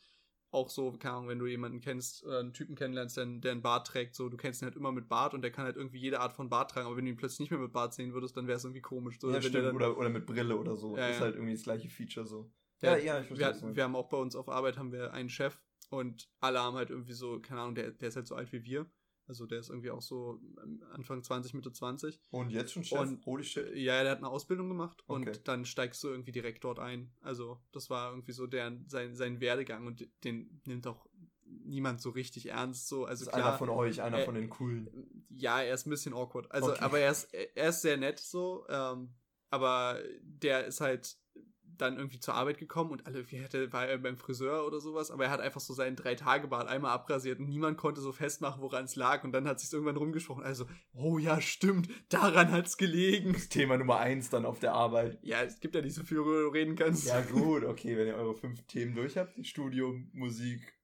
[0.50, 3.62] auch so, keine Ahnung, wenn du jemanden kennst, äh, einen Typen kennenlernst, der, der einen
[3.62, 5.98] Bart trägt, so, du kennst ihn halt immer mit Bart und der kann halt irgendwie
[5.98, 8.12] jede Art von Bart tragen, aber wenn du ihn plötzlich nicht mehr mit Bart sehen
[8.12, 9.18] würdest, dann wäre es irgendwie komisch.
[9.20, 9.66] So, ja, stimmt.
[9.66, 10.96] dann, Oder, oder mit Brille oder so.
[10.96, 11.22] Ja, ist ja.
[11.22, 12.50] halt irgendwie das gleiche Feature so.
[12.80, 15.12] Ja, Ja, ja, ich verstehe, wir, wir haben auch bei uns auf Arbeit haben wir
[15.12, 15.58] einen Chef
[15.90, 18.64] und alle haben halt irgendwie so, keine Ahnung, der, der ist halt so alt wie
[18.64, 18.86] wir.
[19.28, 22.18] Also der ist irgendwie auch so ähm, Anfang 20, Mitte 20.
[22.30, 22.98] Und jetzt schon Chef?
[22.98, 23.74] Und, Holy shit.
[23.76, 25.28] Ja, der hat eine Ausbildung gemacht Okay.
[25.28, 27.12] und dann steigst du irgendwie direkt dort ein.
[27.20, 31.06] Also das war irgendwie so der, sein, sein Werdegang und den nimmt auch
[31.44, 32.88] niemand so richtig ernst.
[32.88, 33.04] So.
[33.04, 34.88] Also Das ist klar, einer von euch, einer äh, von den coolen.
[35.30, 36.50] ja, er ist ein bisschen awkward.
[36.50, 36.80] Also, Okay.
[36.80, 38.66] aber er ist, er ist sehr nett so.
[38.68, 39.10] Ähm,
[39.50, 41.16] aber der ist halt
[41.78, 45.10] dann irgendwie zur Arbeit gekommen und alle, wie hätte, war er beim Friseur oder sowas,
[45.10, 48.84] aber er hat einfach so seinen Drei-Tage-Bart einmal abrasiert und niemand konnte so festmachen, woran
[48.84, 50.42] es lag und dann hat sich irgendwann rumgesprochen.
[50.42, 53.32] Also, oh ja, stimmt, daran hat's gelegen.
[53.32, 55.18] Das Thema Nummer eins dann auf der Arbeit.
[55.22, 57.06] Ja, es gibt ja nicht so viel, worüber du reden kannst.
[57.06, 60.78] Ja, gut, okay, wenn ihr eure fünf Themen durch habt: Studium, Musik,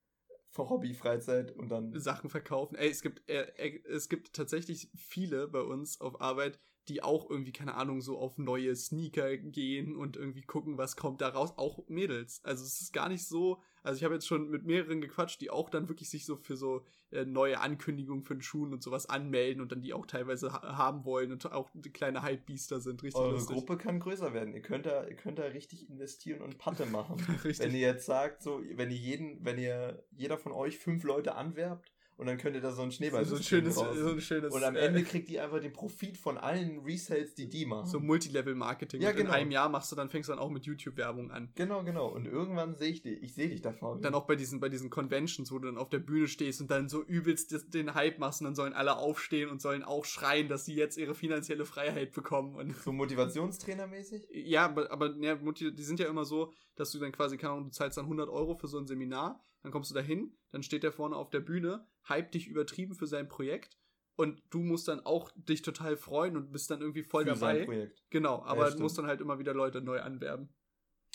[0.57, 1.97] Hobby, Freizeit und dann.
[1.99, 2.75] Sachen verkaufen.
[2.75, 7.29] Ey, es gibt, äh, äh, es gibt tatsächlich viele bei uns auf Arbeit, die auch
[7.29, 11.53] irgendwie, keine Ahnung, so auf neue Sneaker gehen und irgendwie gucken, was kommt da raus.
[11.57, 12.41] Auch Mädels.
[12.43, 13.61] Also es ist gar nicht so.
[13.81, 16.55] Also ich habe jetzt schon mit mehreren gequatscht, die auch dann wirklich sich so für
[16.55, 20.53] so äh, neue Ankündigungen für den Schuhen und sowas anmelden und dann die auch teilweise
[20.53, 23.03] ha haben wollen und auch kleine Hypebeaster sind.
[23.03, 23.55] Richtig Eure lustig.
[23.55, 24.53] Gruppe kann größer werden.
[24.53, 27.17] Ihr könnt da, ihr könnt da richtig investieren und Patte machen.
[27.43, 31.35] Wenn ihr jetzt sagt, so, wenn ihr jeden, wenn ihr jeder von euch fünf Leute
[31.35, 34.53] anwerbt und dann könnt ihr da so ein Schneeball so ein schönes, so ein schönes
[34.53, 37.89] Und am äh, Ende kriegt ihr einfach den Profit von allen Resales, die die machen.
[37.89, 39.01] so Multilevel-Marketing.
[39.01, 39.29] Ja, Und genau.
[39.29, 41.51] In einem Jahr machst du dann, fängst du dann auch mit YouTube-Werbung an.
[41.55, 42.07] genau, genau.
[42.07, 44.01] Und irgendwann sehe ich dich, ich sehe dich da vorne.
[44.01, 46.71] dann auch bei diesen, bei diesen Conventions, wo du dann auf der Bühne stehst und
[46.71, 50.47] dann so übelst den Hype machst und dann sollen alle aufstehen und sollen auch schreien,
[50.47, 52.55] dass sie jetzt ihre finanzielle Freiheit bekommen.
[52.55, 54.23] Und so Motivationstrainer-mäßig?
[54.31, 57.65] ja, aber, aber ja, die sind ja immer so, dass du dann quasi, keine Ahnung,
[57.65, 60.63] du zahlst dann 100 Euro für so ein Seminar, dann kommst du da hin, dann
[60.63, 63.77] steht der vorne auf der Bühne, hype dich übertrieben für sein Projekt
[64.15, 67.55] und du musst dann auch dich total freuen und bist dann irgendwie voll Für sein
[67.55, 67.65] dabei.
[67.65, 68.03] Projekt.
[68.09, 68.83] Genau, aber du stimmt.
[68.83, 70.49] musst dann halt immer wieder Leute neu anwerben.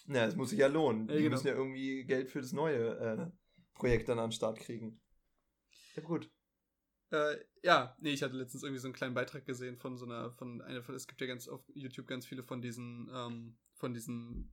[0.06, 1.08] Ja, es muss sich ja lohnen.
[1.08, 1.34] Ja, die genau.
[1.34, 3.30] müssen ja irgendwie Geld für das neue äh,
[3.74, 5.00] Projekt dann an den Start kriegen.
[5.94, 6.30] Ja, gut.
[7.10, 10.30] Äh, ja, nee, ich hatte letztens irgendwie so einen kleinen Beitrag gesehen von so einer,
[10.32, 14.52] von einer es gibt ja ganz auf YouTube ganz viele von diesen, ähm, von diesen,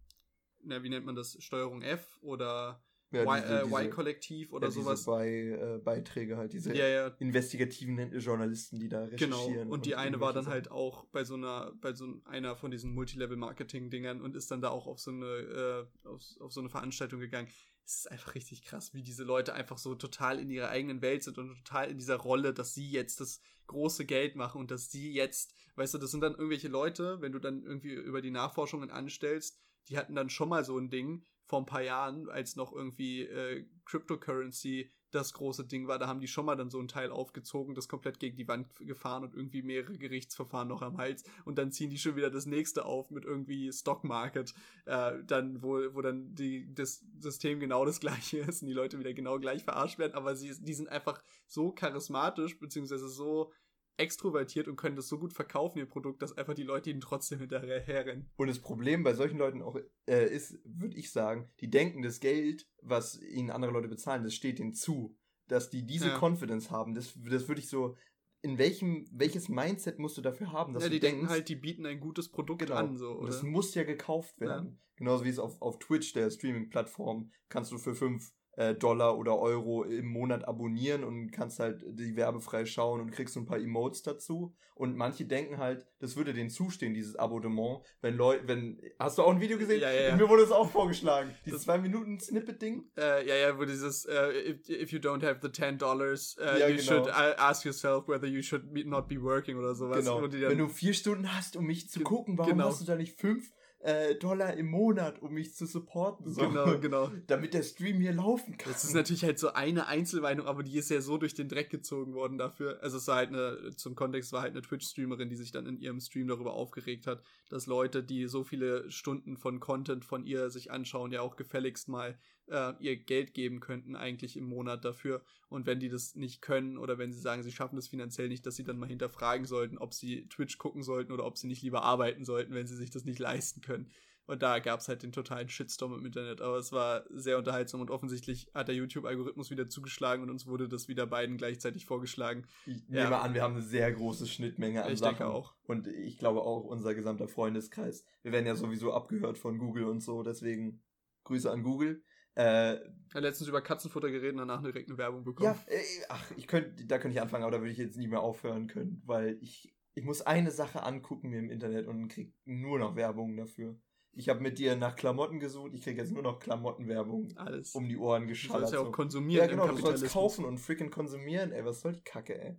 [0.68, 4.68] na, wie nennt man das, Steuerung F oder Ja, Y- diese- äh, diese- Y-Kollektiv oder
[4.68, 5.06] ja, diese sowas.
[5.06, 9.38] Bei, äh, Beiträge halt, diese Ja, ja, investigativen Journalisten, die da genau.
[9.38, 9.70] recherchieren.
[9.70, 12.70] Und die eine war dann irgendwelche halt auch bei so einer, bei so einer von
[12.70, 16.70] diesen Multilevel-Marketing-Dingern und ist dann da auch auf so eine, äh, auf, auf so eine
[16.70, 17.48] Veranstaltung gegangen.
[17.86, 21.24] Es ist einfach richtig krass, wie diese Leute einfach so total in ihrer eigenen Welt
[21.24, 24.92] sind und total in dieser Rolle, dass sie jetzt das große Geld machen und dass
[24.92, 28.32] sie jetzt, weißt du, das sind dann irgendwelche Leute, wenn du dann irgendwie über die
[28.32, 32.56] Nachforschungen anstellst, die hatten dann schon mal so ein Ding vor ein paar Jahren, als
[32.56, 36.80] noch irgendwie äh, Cryptocurrency das große Ding war, da haben die schon mal dann so
[36.80, 40.98] ein Teil aufgezogen, das komplett gegen die Wand gefahren und irgendwie mehrere Gerichtsverfahren noch am
[40.98, 41.24] Hals.
[41.46, 44.54] Und dann ziehen die schon wieder das nächste auf mit irgendwie Stock Market,
[44.86, 49.00] äh, dann wo, wo dann die, das System genau das gleiche ist und die Leute
[49.00, 53.54] wieder genau gleich verarscht werden, aber sie, die sind einfach so charismatisch beziehungsweise so
[53.98, 57.40] extrovertiert und können das so gut verkaufen, ihr Produkt, dass einfach die Leute ihnen trotzdem
[57.40, 58.30] hinterherrennen.
[58.38, 62.20] Und das Problem bei solchen Leuten auch äh, ist, würde ich sagen, die denken, das
[62.20, 65.18] Geld, was ihnen andere Leute bezahlen, das steht ihnen zu.
[65.48, 66.18] Dass die diese Ja.
[66.20, 67.96] Confidence haben, das, das würde ich so.
[68.42, 71.50] In welchem, welches Mindset musst du dafür haben, dass ja, du die denken denkst, halt,
[71.50, 72.76] die bieten ein gutes Produkt Genau.
[72.76, 73.28] an, so, oder?
[73.28, 74.80] das muss ja gekauft werden.
[74.96, 79.40] Genauso wie es auf, auf Twitch, der Streaming-Plattform, kannst du für 5 äh, Dollar oder
[79.40, 83.60] Euro im Monat abonnieren und kannst halt die werbefrei schauen und kriegst so ein paar
[83.60, 84.54] Emotes dazu.
[84.74, 88.80] Und manche denken halt, das würde denen zustehen, dieses Abonnement, wenn Leute, wenn.
[89.00, 89.82] Hast du auch ein Video gesehen?
[89.82, 90.16] Ja, ja, ja.
[90.16, 91.32] Mir wurde es auch vorgeschlagen.
[91.46, 92.92] Dieses Das- 2-Minuten-Snippet-Ding.
[92.98, 96.60] Äh, ja, ja, wo dieses, äh, if, if you don't have the 10 dollars, uh,
[96.60, 96.82] Ja, you genau.
[96.82, 100.00] should uh, ask yourself whether you should not be working oder sowas.
[100.00, 100.22] Genau.
[100.22, 102.70] Wenn du vier Stunden hast, um mich zu gucken, warum genau.
[102.70, 103.52] hast du da nicht 5
[103.88, 106.30] äh, Dollar im Monat, um mich zu supporten?
[106.30, 106.42] So.
[106.42, 107.10] genau, genau.
[107.28, 108.74] Damit der Stream hier laufen kann.
[108.74, 111.70] Das ist natürlich halt so eine Einzelmeinung, aber die ist ja so durch den Dreck
[111.70, 112.80] gezogen worden dafür.
[112.84, 115.80] Also es war halt eine, zum Kontext war halt eine Twitch-Streamerin, die sich dann in
[115.80, 120.50] ihrem Stream darüber aufgeregt hat, dass Leute, die so viele Stunden von Content von ihr
[120.50, 125.22] sich anschauen, ja auch gefälligst mal äh, ihr Geld geben könnten, eigentlich im Monat dafür.
[125.50, 128.46] Und wenn die das nicht können oder wenn sie sagen, sie schaffen das finanziell nicht,
[128.46, 131.62] dass sie dann mal hinterfragen sollten, ob sie Twitch gucken sollten oder ob sie nicht
[131.62, 133.90] lieber arbeiten sollten, wenn sie sich das nicht leisten können.
[134.30, 136.42] Und da gab es halt den totalen Shitstorm im Internet.
[136.42, 140.68] Aber es war sehr unterhaltsam und offensichtlich hat der YouTube-Algorithmus wieder zugeschlagen und uns wurde
[140.68, 142.46] das wieder beiden gleichzeitig vorgeschlagen.
[142.66, 143.04] Ich Ja.
[143.06, 145.18] nehme an, wir haben eine sehr große Schnittmenge an Ich Sachen.
[145.20, 145.56] denke auch.
[145.64, 148.04] Und ich glaube auch unser gesamter Freundeskreis.
[148.22, 150.82] Wir werden ja sowieso abgehört von Google und so, deswegen
[151.24, 152.04] Grüße an Google.
[152.38, 152.78] Äh,
[153.16, 155.56] habe letztens über Katzenfutter geredet und danach direkt eine Werbung bekommen.
[155.68, 158.08] ja, äh, ach, ich könnte, da könnte ich anfangen, aber da würde ich jetzt nie
[158.08, 162.36] mehr aufhören können, weil ich, ich muss eine Sache angucken mir im Internet und krieg
[162.46, 163.80] nur noch Werbung dafür.
[164.14, 167.74] Ich habe mit dir nach Klamotten gesucht, ich kriege jetzt nur noch Klamottenwerbung Alles.
[167.74, 168.70] um die Ohren du geschallert.
[168.70, 171.94] sollst ja auch konsumieren Ja, genau, du sollst kaufen und freaking konsumieren, ey, was soll
[171.94, 172.58] die Kacke, ey?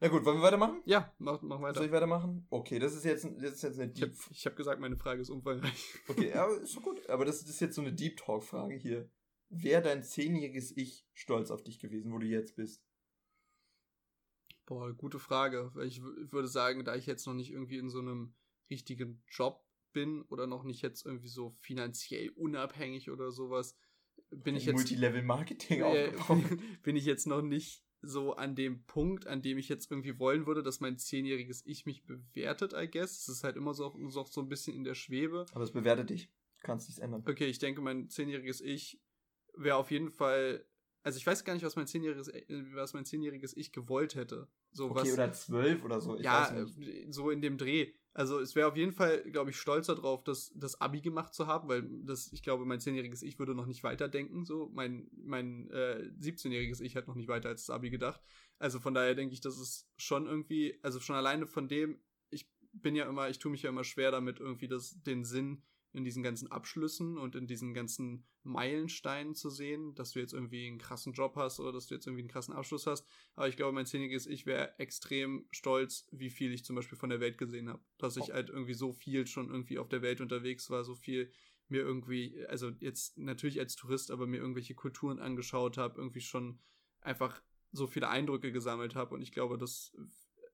[0.00, 0.80] Na gut, wollen wir weitermachen?
[0.84, 1.78] Ja, mach, mach weiter.
[1.78, 2.46] Soll ich weitermachen?
[2.50, 4.46] Okay, das ist jetzt, das ist jetzt eine Ich habe Deep...
[4.46, 5.94] hab gesagt, meine Frage ist umfangreich.
[6.06, 7.08] Okay, aber ist so gut.
[7.08, 9.10] Aber das ist jetzt so eine Deep Talk-Frage hier.
[9.48, 12.84] Wäre dein zehnjähriges Ich stolz auf dich gewesen, wo du jetzt bist?
[14.66, 15.72] Boah, gute Frage.
[15.84, 18.34] Ich würde sagen, da ich jetzt noch nicht irgendwie in so einem
[18.70, 23.76] richtigen Job bin oder noch nicht jetzt irgendwie so finanziell unabhängig oder sowas,
[24.30, 26.60] bin ich jetzt Multilevel-Marketing äh, aufgebaut.
[26.82, 30.46] bin ich jetzt noch nicht so an dem Punkt, an dem ich jetzt irgendwie wollen
[30.46, 33.18] würde, dass mein zehnjähriges Ich mich bewertet, I guess.
[33.18, 35.46] Es ist halt immer so, so, so ein bisschen in der Schwebe.
[35.52, 36.30] Aber es bewertet dich.
[36.60, 37.24] Du kannst nichts ändern.
[37.26, 39.00] Okay, ich denke, mein zehnjähriges Ich
[39.56, 40.64] wäre auf jeden Fall.
[41.02, 44.48] Also ich weiß gar nicht, was mein zehnjähriges, äh, was mein zehnjähriges Ich gewollt hätte.
[44.72, 45.12] So Okay, was.
[45.12, 46.16] oder zwölf oder so.
[46.16, 46.66] Ich ja, äh,
[47.10, 47.92] so in dem Dreh.
[48.14, 51.46] Also es wäre auf jeden Fall, glaube ich, stolzer drauf, das, das Abi gemacht zu
[51.46, 54.44] haben, weil das, ich glaube, mein zehnjähriges Ich würde noch nicht weiterdenken.
[54.44, 58.20] So, mein, mein äh, 17-jähriges Ich hat noch nicht weiter als das Abi gedacht.
[58.58, 62.50] Also von daher denke ich, das ist schon irgendwie, also schon alleine von dem, ich
[62.72, 66.04] bin ja immer, ich tue mich ja immer schwer damit, irgendwie das, den Sinn in
[66.04, 70.78] diesen ganzen Abschlüssen und in diesen ganzen Meilensteinen zu sehen, dass du jetzt irgendwie einen
[70.78, 73.06] krassen Job hast oder dass du jetzt irgendwie einen krassen Abschluss hast.
[73.34, 77.10] Aber ich glaube, mein zehnjähriges Ich wäre extrem stolz, wie viel ich zum Beispiel von
[77.10, 77.82] der Welt gesehen habe.
[77.98, 78.34] Dass ich Oh.
[78.34, 81.30] halt irgendwie so viel schon irgendwie auf der Welt unterwegs war, so viel
[81.68, 86.58] mir irgendwie, also jetzt natürlich als Tourist, aber mir irgendwelche Kulturen angeschaut habe, irgendwie schon
[87.00, 89.14] einfach so viele Eindrücke gesammelt habe.
[89.14, 89.94] Und ich glaube, dass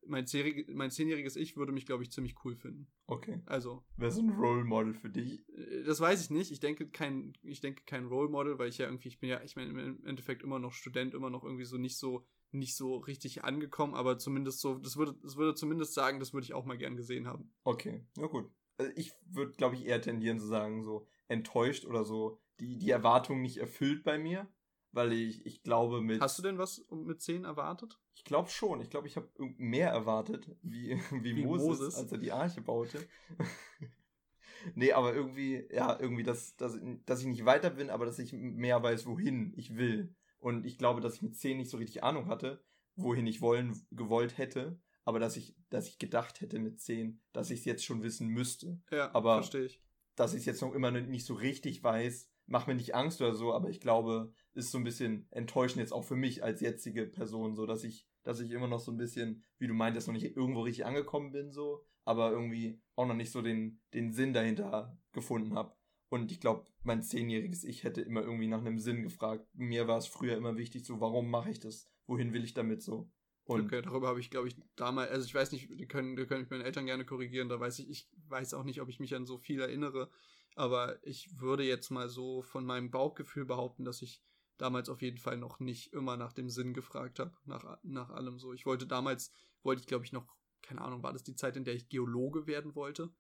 [0.07, 0.27] mein,
[0.73, 2.87] mein zehnjähriges Ich würde mich, glaube ich, ziemlich cool finden.
[3.07, 3.41] Okay.
[3.47, 5.41] Also, Wäre so ein Role Model für dich.
[5.51, 6.51] äh, das weiß ich nicht.
[6.51, 9.43] Ich denke kein, ich denke kein Role Model, weil ich ja irgendwie, ich bin ja,
[9.43, 12.97] ich meine im Endeffekt immer noch Student, immer noch irgendwie so nicht so, nicht so
[12.99, 16.65] richtig angekommen, aber zumindest so, das würde, das würde zumindest sagen, das würde ich auch
[16.65, 17.53] mal gern gesehen haben.
[17.65, 18.51] Okay, na gut.
[18.77, 22.91] Also ich würde, glaube ich, eher tendieren zu sagen, so enttäuscht oder so, die, die
[22.91, 24.49] Erwartung nicht erfüllt bei mir,
[24.95, 26.21] weil ich, ich glaube mit...
[26.21, 27.99] Hast du denn was mit 10 erwartet?
[28.15, 28.81] Ich glaube schon.
[28.81, 29.29] Ich glaube, ich habe
[29.59, 31.95] mehr erwartet, wie, wie, Wie Moses, Moses.
[31.97, 33.07] als er die Arche baute.
[34.75, 38.33] nee, aber irgendwie, ja, irgendwie, dass, dass, dass ich nicht weiter bin, aber dass ich
[38.33, 40.15] mehr weiß, wohin ich will.
[40.39, 42.63] Und ich glaube, dass ich mit 10 nicht so richtig Ahnung hatte,
[42.97, 47.51] wohin ich wollen, gewollt hätte, aber dass ich, dass ich gedacht hätte mit 10, dass
[47.51, 48.81] ich es jetzt schon wissen müsste.
[48.91, 49.81] Ja, Aber- verstehe ich.
[50.17, 53.35] Dass ich es jetzt noch immer nicht so richtig weiß, macht mir nicht Angst oder
[53.35, 57.07] so, aber ich glaube, ist so ein bisschen enttäuschend jetzt auch für mich als jetzige
[57.07, 60.15] Person, so dass ich, dass ich immer noch so ein bisschen, wie du meintest, noch
[60.15, 64.33] nicht irgendwo richtig angekommen bin, so, aber irgendwie auch noch nicht so den, den Sinn
[64.33, 65.75] dahinter gefunden habe.
[66.11, 69.49] Und ich glaube, mein zehnjähriges Ich hätte immer irgendwie nach einem Sinn gefragt.
[69.53, 71.91] Mir war es früher immer wichtig, so, warum mache ich das?
[72.07, 73.11] Wohin will ich damit so?
[73.47, 76.43] Und okay, darüber habe ich, glaube ich, damals, also ich weiß nicht, die können, können
[76.43, 79.15] mich meine Eltern gerne korrigieren, da weiß ich, ich weiß auch nicht, ob ich mich
[79.15, 80.11] an so viel erinnere,
[80.55, 84.23] aber ich würde jetzt mal so von meinem Bauchgefühl behaupten, dass ich
[84.57, 88.39] damals auf jeden Fall noch nicht immer nach dem Sinn gefragt habe, nach, nach allem
[88.39, 88.53] so.
[88.53, 91.65] Ich wollte damals, wollte ich, glaube ich, noch, keine Ahnung, war das die Zeit, in
[91.65, 93.13] der ich Geologe werden wollte?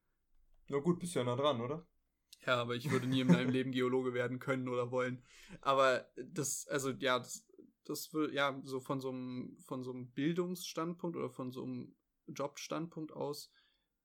[0.68, 1.86] na gut, bist ja nah dran, oder?
[2.46, 5.22] Ja, aber ich würde nie in meinem Leben Geologe werden können oder wollen.
[5.60, 7.46] Aber das, also ja, das,
[7.84, 11.94] das würde, ja, so von so einem, von so einem Bildungsstandpunkt oder von so einem
[12.26, 13.50] Jobstandpunkt aus,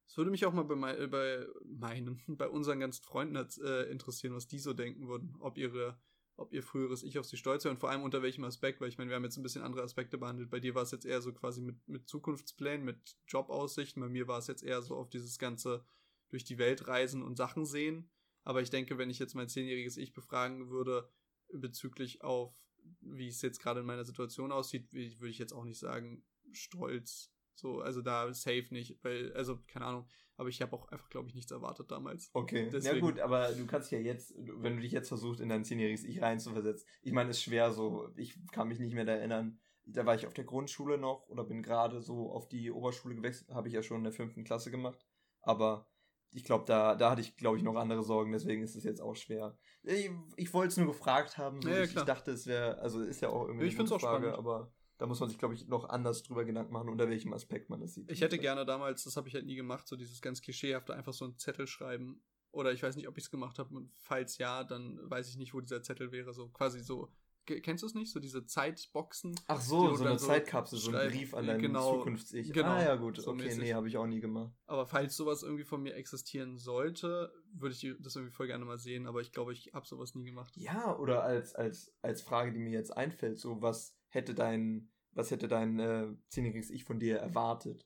[0.09, 3.83] es würde mich auch mal bei, mei- äh, bei meinen, bei unseren ganzen Freunden äh,
[3.83, 5.99] interessieren, was die so denken würden, ob ihre,
[6.35, 8.89] ob ihr früheres Ich auf sie stolz wäre und vor allem unter welchem Aspekt, weil
[8.89, 10.49] ich meine, wir haben jetzt ein bisschen andere Aspekte behandelt.
[10.49, 14.27] Bei dir war es jetzt eher so quasi mit, mit Zukunftsplänen, mit Jobaussichten, bei mir
[14.27, 15.85] war es jetzt eher so auf dieses ganze
[16.29, 18.09] durch die Welt reisen und Sachen sehen.
[18.43, 21.09] Aber ich denke, wenn ich jetzt mein zehnjähriges Ich befragen würde
[21.53, 22.53] bezüglich auf,
[23.01, 27.31] wie es jetzt gerade in meiner Situation aussieht, würde ich jetzt auch nicht sagen, stolz.
[27.59, 31.27] So, also da safe nicht, weil, also, keine Ahnung, aber ich habe auch einfach, glaube
[31.27, 32.29] ich, nichts erwartet damals.
[32.33, 35.49] Okay, Deswegen- ja gut, aber du kannst ja jetzt, wenn du dich jetzt versuchst, in
[35.49, 39.11] dein zehnjähriges Ich reinzuversetzen, ich meine, ist schwer so, ich kann mich nicht mehr da
[39.13, 43.15] erinnern, da war ich auf der Grundschule noch oder bin gerade so auf die Oberschule
[43.15, 45.05] gewechselt, habe ich ja schon in der fünften Klasse gemacht,
[45.41, 45.87] aber
[46.31, 49.01] ich glaube, da, da hatte ich, glaube ich, noch andere Sorgen, deswegen ist es jetzt
[49.01, 49.57] auch schwer.
[49.81, 51.69] Ich, ich wollte es nur gefragt haben, so.
[51.69, 54.05] Ja, ja, ich, ich dachte, es wäre, also ist ja auch irgendwie Ich find's gute
[54.05, 54.35] auch spannend.
[54.35, 57.69] aber da muss man sich, glaube ich, noch anders drüber Gedanken machen, unter welchem Aspekt
[57.69, 58.11] man das sieht.
[58.11, 61.13] Ich hätte gerne damals, das habe ich halt nie gemacht, so dieses ganz klischeehafte, einfach
[61.13, 62.21] so einen Zettel schreiben.
[62.51, 63.73] Oder ich weiß nicht, ob ich es gemacht habe.
[63.75, 66.33] Und falls ja, dann weiß ich nicht, wo dieser Zettel wäre.
[66.33, 67.13] So quasi so.
[67.45, 68.11] Kennst du es nicht?
[68.11, 69.33] So diese Zeitboxen.
[69.47, 72.51] Ach so, so eine so Zeitkapsel, so ein Brief an dein genau, Zukunfts-Ich.
[72.51, 73.59] genau, ah ja, gut, so okay, mäßig.
[73.59, 74.53] nee, habe ich auch nie gemacht.
[74.67, 78.77] Aber falls sowas irgendwie von mir existieren sollte, würde ich das irgendwie voll gerne mal
[78.77, 79.07] sehen.
[79.07, 80.55] Aber ich glaube, ich habe sowas nie gemacht.
[80.57, 85.31] Ja, oder als, als, als Frage, die mir jetzt einfällt, so was hätte dein, was
[85.31, 87.85] hätte dein äh, zehnjähriges Ich von dir erwartet?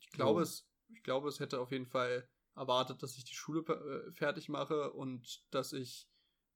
[0.00, 0.42] Ich glaube, So.
[0.42, 4.48] es, ich glaube, es hätte auf jeden Fall erwartet, dass ich die Schule äh, fertig
[4.48, 6.08] mache und dass ich,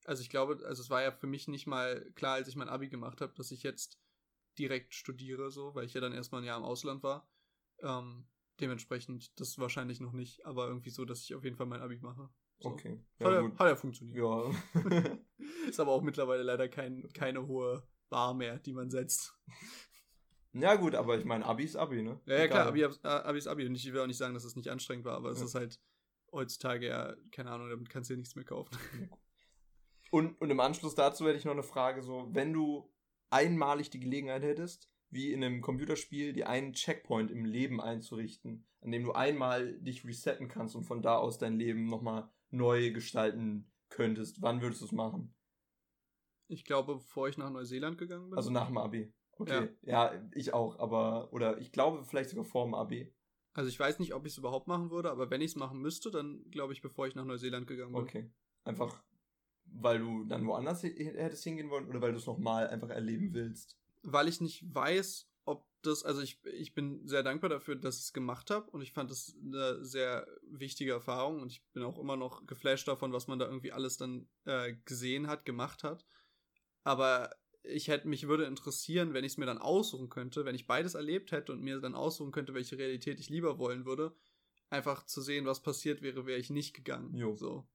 [0.05, 2.69] also ich glaube, also es war ja für mich nicht mal klar, als ich mein
[2.69, 3.99] Abi gemacht habe, dass ich jetzt
[4.59, 7.29] direkt studiere, so, weil ich ja dann erstmal ein Jahr im Ausland war.
[7.81, 8.27] Ähm,
[8.61, 11.99] dementsprechend das wahrscheinlich noch nicht, aber irgendwie so, dass ich auf jeden Fall mein Abi
[12.01, 12.31] mache.
[12.61, 12.71] So.
[12.71, 12.99] Okay.
[13.23, 13.59] Hat, Ja, ja, gut.
[13.59, 14.19] hat ja funktioniert.
[14.19, 14.51] Ja.
[15.69, 19.35] Ist aber auch mittlerweile leider kein, keine hohe Bar mehr, die man setzt.
[20.53, 22.21] ja, gut, aber ich meine, Abi ist Abi, ne?
[22.27, 22.67] Ja, ja klar.
[22.67, 25.17] Abi, Abi ist Abi und ich will auch nicht sagen, dass es nicht anstrengend war,
[25.17, 25.45] aber es Ja.
[25.47, 25.81] ist halt
[26.33, 28.77] heutzutage ja, keine Ahnung, damit kannst du dir nichts mehr kaufen.
[30.11, 32.93] Und, und im Anschluss dazu hätte ich noch eine Frage: so, wenn du
[33.31, 38.93] einmalig die Gelegenheit hättest, wie in einem Computerspiel, dir einen Checkpoint im Leben einzurichten, an
[38.93, 43.71] dem du einmal dich resetten kannst und von da aus dein Leben nochmal neu gestalten
[43.89, 45.35] könntest, wann würdest du es machen?
[46.49, 48.37] Ich glaube, bevor ich nach Neuseeland gegangen bin.
[48.37, 49.13] Also nach dem Abi.
[49.39, 49.69] Okay.
[49.83, 50.13] Ja.
[50.35, 53.13] ich auch, aber, oder ich glaube vielleicht sogar vor dem Abi.
[53.53, 55.81] Also ich weiß nicht, ob ich es überhaupt machen würde, aber wenn ich es machen
[55.81, 58.03] müsste, dann glaube ich, bevor ich nach Neuseeland gegangen bin.
[58.03, 58.31] Okay.
[58.65, 59.03] Einfach,
[59.65, 63.79] weil du dann woanders hättest hingehen wollen oder weil du es nochmal einfach erleben willst?
[64.03, 68.05] Weil ich nicht weiß, ob das, also ich, ich bin sehr dankbar dafür, dass ich
[68.05, 71.99] es gemacht habe und ich fand das eine sehr wichtige Erfahrung und ich bin auch
[71.99, 76.07] immer noch geflasht davon, was man da irgendwie alles dann äh, gesehen hat, gemacht hat.
[76.87, 77.31] Aber
[77.65, 80.95] ich hätte mich würde interessieren, wenn ich es mir dann aussuchen könnte, wenn ich beides
[80.95, 84.15] erlebt hätte und mir dann aussuchen könnte, welche Realität ich lieber wollen würde,
[84.71, 87.13] einfach zu sehen, was passiert wäre, wäre ich nicht gegangen.
[87.13, 87.35] Jo.
[87.35, 87.67] So.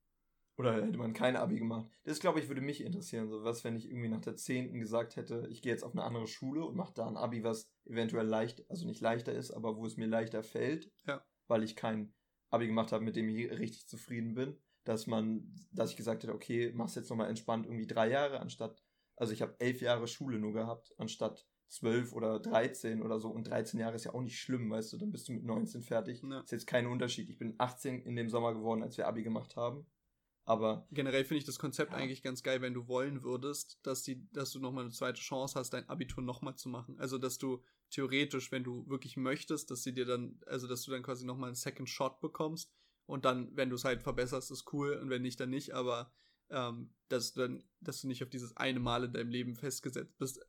[0.56, 1.90] Oder hätte man kein Abi gemacht?
[2.06, 3.28] Das, glaube ich, würde mich interessieren.
[3.28, 4.80] So was, wenn ich irgendwie nach der 10.
[4.80, 7.70] gesagt hätte, ich gehe jetzt auf eine andere Schule und mache da ein Abi, was
[7.86, 11.26] eventuell leicht, also nicht leichter ist, aber wo es mir leichter fällt, Ja.
[11.48, 12.14] weil ich kein
[12.50, 16.34] Abi gemacht habe, mit dem ich richtig zufrieden bin, dass man, dass ich gesagt hätte,
[16.34, 18.82] okay, mach's jetzt nochmal entspannt irgendwie drei Jahre, anstatt,
[19.22, 23.48] also ich habe elf Jahre Schule nur gehabt, anstatt zwölf oder 13 oder so und
[23.48, 26.24] 13 Jahre ist ja auch nicht schlimm, weißt du, dann bist du mit 19 fertig.
[26.24, 26.40] Ja.
[26.40, 27.30] Ist jetzt kein Unterschied.
[27.30, 29.86] Ich bin 18 in dem Sommer geworden, als wir Abi gemacht haben.
[30.44, 32.00] Aber Generell finde ich das Konzept Ja.
[32.00, 35.60] eigentlich ganz geil, wenn du wollen würdest, dass die, dass du nochmal eine zweite Chance
[35.60, 37.00] hast, dein Abitur nochmal zu machen.
[37.00, 40.90] Also dass du theoretisch, wenn du wirklich möchtest, dass sie dir dann, also dass du
[40.90, 42.74] dann quasi nochmal einen Second Shot bekommst
[43.06, 46.12] und dann, wenn du es halt verbesserst, ist cool und wenn nicht, dann nicht, aber
[46.52, 50.18] ähm, dass du dann, dass du nicht auf dieses eine Mal in deinem Leben festgesetzt
[50.18, 50.40] bist.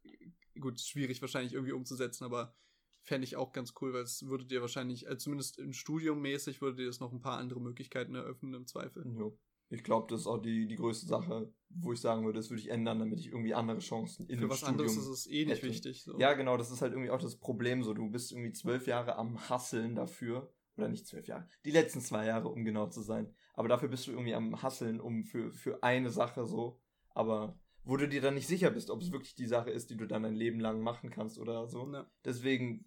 [0.61, 2.55] Gut, schwierig wahrscheinlich irgendwie umzusetzen, aber
[3.03, 6.61] fände ich auch ganz cool, weil es würde dir wahrscheinlich, äh, zumindest im Studium mäßig,
[6.61, 9.05] würde dir das noch ein paar andere Möglichkeiten eröffnen im Zweifel.
[9.17, 9.39] Jo.
[9.71, 12.61] Ich glaube, das ist auch die, die größte Sache, wo ich sagen würde, das würde
[12.61, 15.47] ich ändern, damit ich irgendwie andere Chancen in Für was Studium anderes ist es eh
[15.47, 15.67] nicht hätte.
[15.67, 16.05] wichtig.
[16.05, 16.19] So.
[16.19, 17.95] Ja, genau, das ist halt irgendwie auch das Problem so.
[17.95, 20.53] Du bist irgendwie zwölf Jahre am Hasseln dafür.
[20.77, 21.49] Oder nicht zwölf Jahre.
[21.65, 23.35] Die letzten zwei Jahre, um genau zu sein.
[23.55, 26.81] Aber dafür bist du irgendwie am Hasseln um für, für eine Sache so.
[27.11, 29.97] Aber wo du dir dann nicht sicher bist, ob es wirklich die Sache ist, die
[29.97, 31.91] du dann dein Leben lang machen kannst oder so.
[31.93, 32.07] Ja.
[32.25, 32.85] Deswegen,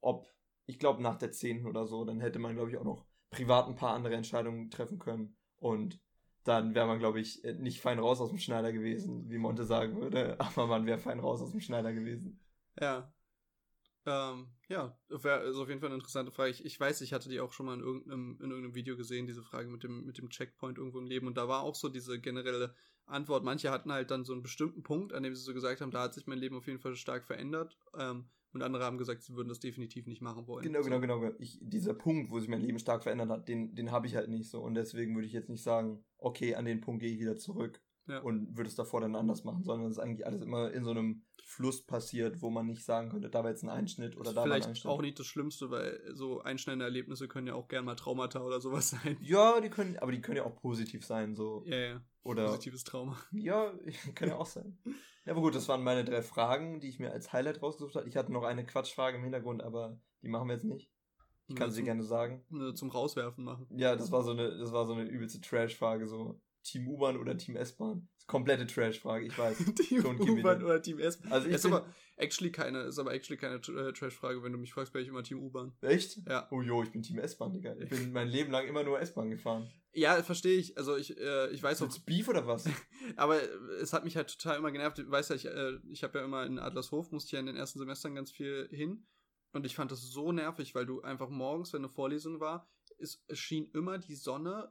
[0.00, 0.26] ob,
[0.66, 3.68] ich glaube, nach der zehnten oder so, dann hätte man, glaube ich, auch noch privat
[3.68, 5.36] ein paar andere Entscheidungen treffen können.
[5.58, 6.00] Und
[6.44, 9.64] dann wäre man, glaube ich, äh, nicht fein raus aus dem Schneider gewesen, wie Monte
[9.64, 10.36] sagen würde.
[10.40, 12.40] Aber man wäre fein raus aus dem Schneider gewesen.
[12.80, 13.12] Ja.
[14.04, 16.50] Ähm, ja, wär, ist auf jeden Fall eine interessante Frage.
[16.50, 19.26] Ich, ich weiß, ich hatte die auch schon mal in irgendeinem, in irgendeinem Video gesehen,
[19.26, 21.26] diese Frage mit dem, mit dem Checkpoint irgendwo im Leben.
[21.26, 22.74] Und da war auch so diese generelle
[23.06, 23.44] Antwort.
[23.44, 26.02] Manche hatten halt dann so einen bestimmten Punkt, an dem sie so gesagt haben, da
[26.02, 27.78] hat sich mein Leben auf jeden Fall stark verändert.
[27.96, 30.64] Ähm, und andere haben gesagt, sie würden das definitiv nicht machen wollen.
[30.64, 30.90] Genau, so.
[30.90, 31.34] genau, genau.
[31.38, 34.28] Ich, dieser Punkt, wo sich mein Leben stark verändert hat, den, den habe ich halt
[34.28, 34.60] nicht so.
[34.60, 37.80] Und deswegen würde ich jetzt nicht sagen, okay, an den Punkt gehe ich wieder zurück
[38.08, 38.18] Ja.
[38.20, 40.90] und würde es davor dann anders machen, sondern es ist eigentlich alles immer in so
[40.90, 44.36] einem Fluss passiert, wo man nicht sagen könnte, da war jetzt ein Einschnitt oder da
[44.36, 44.90] war ein vielleicht Einschnitt.
[44.90, 48.60] auch nicht das Schlimmste, weil so einschneidende Erlebnisse können ja auch gern mal Traumata oder
[48.60, 49.18] sowas sein.
[49.20, 51.62] Ja, die können, aber die können ja auch positiv sein, so.
[51.66, 52.00] Ja, ja.
[52.24, 53.16] Oder, Positives Trauma.
[53.32, 53.72] ja,
[54.14, 54.78] können ja auch sein.
[55.24, 58.08] Ja, aber gut, das waren meine drei Fragen, die ich mir als Highlight rausgesucht habe.
[58.08, 60.90] Ich hatte noch eine Quatschfrage im Hintergrund, aber die machen wir jetzt nicht.
[61.46, 62.44] Ich kann sie gerne sagen.
[62.74, 63.68] zum Rauswerfen machen.
[63.70, 67.36] Ja, das war so eine, das war so eine übelste Trash-Frage, so Team U-Bahn oder
[67.36, 68.08] Team S-Bahn.
[68.26, 69.58] Komplette Trash-Frage, ich weiß.
[69.74, 71.20] Team U-Bahn oder Team S.
[71.28, 74.72] Also ich ist aber actually keine, ist aber actually keine äh, Trash-Frage, wenn du mich
[74.72, 75.72] fragst, wäre ich immer Team U-Bahn.
[75.82, 76.18] echt?
[76.28, 76.46] Ja.
[76.50, 77.74] Oh jo, ich bin Team S-Bahn, Digga.
[77.78, 79.68] Ich bin mein Leben lang immer nur S-Bahn gefahren.
[79.92, 80.78] Ja, verstehe ich.
[80.78, 82.64] Also ich, äh, ich weiß auch, du Beef oder was?
[83.16, 83.40] aber
[83.80, 84.98] es hat mich halt total immer genervt.
[84.98, 87.46] Du weißt ja, ich, äh, ich habe ja immer in Adlershof, musste ich ja in
[87.46, 89.06] den ersten Semestern ganz viel hin.
[89.52, 93.22] Und ich fand das so nervig, weil du einfach morgens, wenn eine Vorlesung war, es
[93.32, 94.68] schien immer die Sonne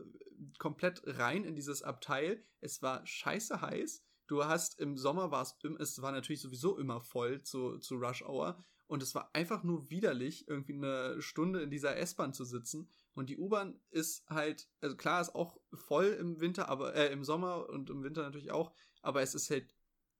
[0.59, 2.43] komplett rein in dieses Abteil.
[2.59, 4.03] Es war scheiße heiß.
[4.27, 8.23] Du hast im Sommer war es, es war natürlich sowieso immer voll zu, zu Rush
[8.23, 8.63] Hour.
[8.87, 12.89] Und es war einfach nur widerlich, irgendwie eine Stunde in dieser S-Bahn zu sitzen.
[13.13, 17.23] Und die U-Bahn ist halt, also klar, ist auch voll im Winter, aber äh, im
[17.23, 19.73] Sommer und im Winter natürlich auch, aber es ist halt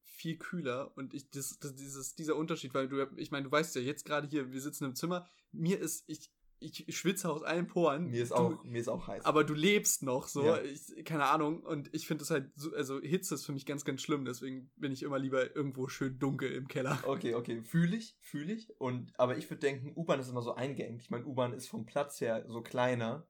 [0.03, 3.75] viel kühler und ich das, das dieses dieser Unterschied, weil du ich meine, du weißt
[3.75, 6.31] ja jetzt gerade hier, wir sitzen im Zimmer, mir ist ich
[6.61, 8.07] ich schwitze aus allen Poren.
[8.07, 9.25] Mir ist du, auch, mir ist auch heiß.
[9.25, 10.61] aber du lebst noch so, Ja.
[10.61, 11.61] ich, keine Ahnung.
[11.63, 14.25] Und ich finde das halt, so, also Hitze ist für mich ganz, ganz schlimm.
[14.25, 16.99] Deswegen bin ich immer lieber irgendwo schön dunkel im Keller.
[17.05, 18.69] Okay, okay, fühle ich, fühle ich.
[18.79, 21.01] Und, aber ich würde denken, U-Bahn ist immer so eingeengt.
[21.01, 23.27] Ich meine, U-Bahn ist vom Platz her so kleiner.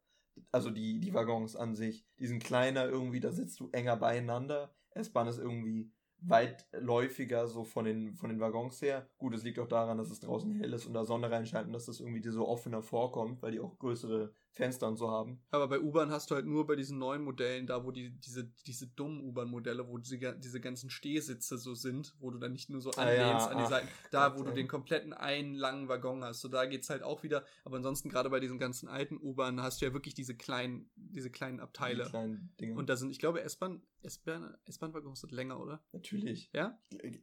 [0.52, 4.74] Also die, die Waggons an sich, die sind kleiner irgendwie, da sitzt du enger beieinander.
[4.92, 5.92] S-Bahn ist irgendwie
[6.22, 9.08] weitläufiger so von den, von den Waggons her.
[9.18, 11.74] Gut, es liegt auch daran, dass es draußen hell ist und da Sonne reinscheint und
[11.74, 15.42] dass das irgendwie dir so offener vorkommt, weil die auch größere Fenster und so haben.
[15.52, 18.44] Aber bei U-Bahn hast du halt nur bei diesen neuen Modellen, da wo die, diese,
[18.68, 22.82] diese dummen U-Bahn-Modelle, wo diese, diese ganzen Stehsitze so sind, wo du dann nicht nur
[22.82, 24.56] so Ah ja, anlehnst an die ach Seiten, da wo du ey.
[24.56, 26.42] den kompletten einen langen Waggon hast.
[26.42, 27.46] So da geht's halt auch wieder.
[27.64, 31.32] Aber ansonsten gerade bei diesen ganzen alten U-Bahnen hast du ja wirklich diese kleinen, diese
[31.32, 32.04] kleinen Abteile.
[32.04, 32.76] Die kleinen Dinge.
[32.78, 35.82] Und da sind, ich glaube, S-Bahn, S-Bahn, S-Bahn-Waggons sind länger, oder?
[35.94, 36.50] Natürlich.
[36.54, 36.78] Ja?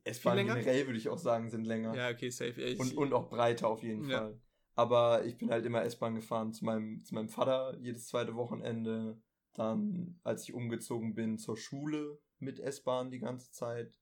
[0.05, 0.55] S-Bahn länger?
[0.55, 1.95] generell würde ich auch sagen, sind länger.
[1.95, 2.59] Ja, okay, safe.
[2.59, 4.19] Ja, ich, Und, und auch breiter auf jeden Ja.
[4.21, 4.41] Fall.
[4.79, 9.21] Aber ich bin halt immer S-Bahn gefahren zu meinem, zu meinem Vater jedes zweite Wochenende.
[9.55, 13.99] Dann, als ich umgezogen bin, zur Schule mit S-Bahn die ganze Zeit.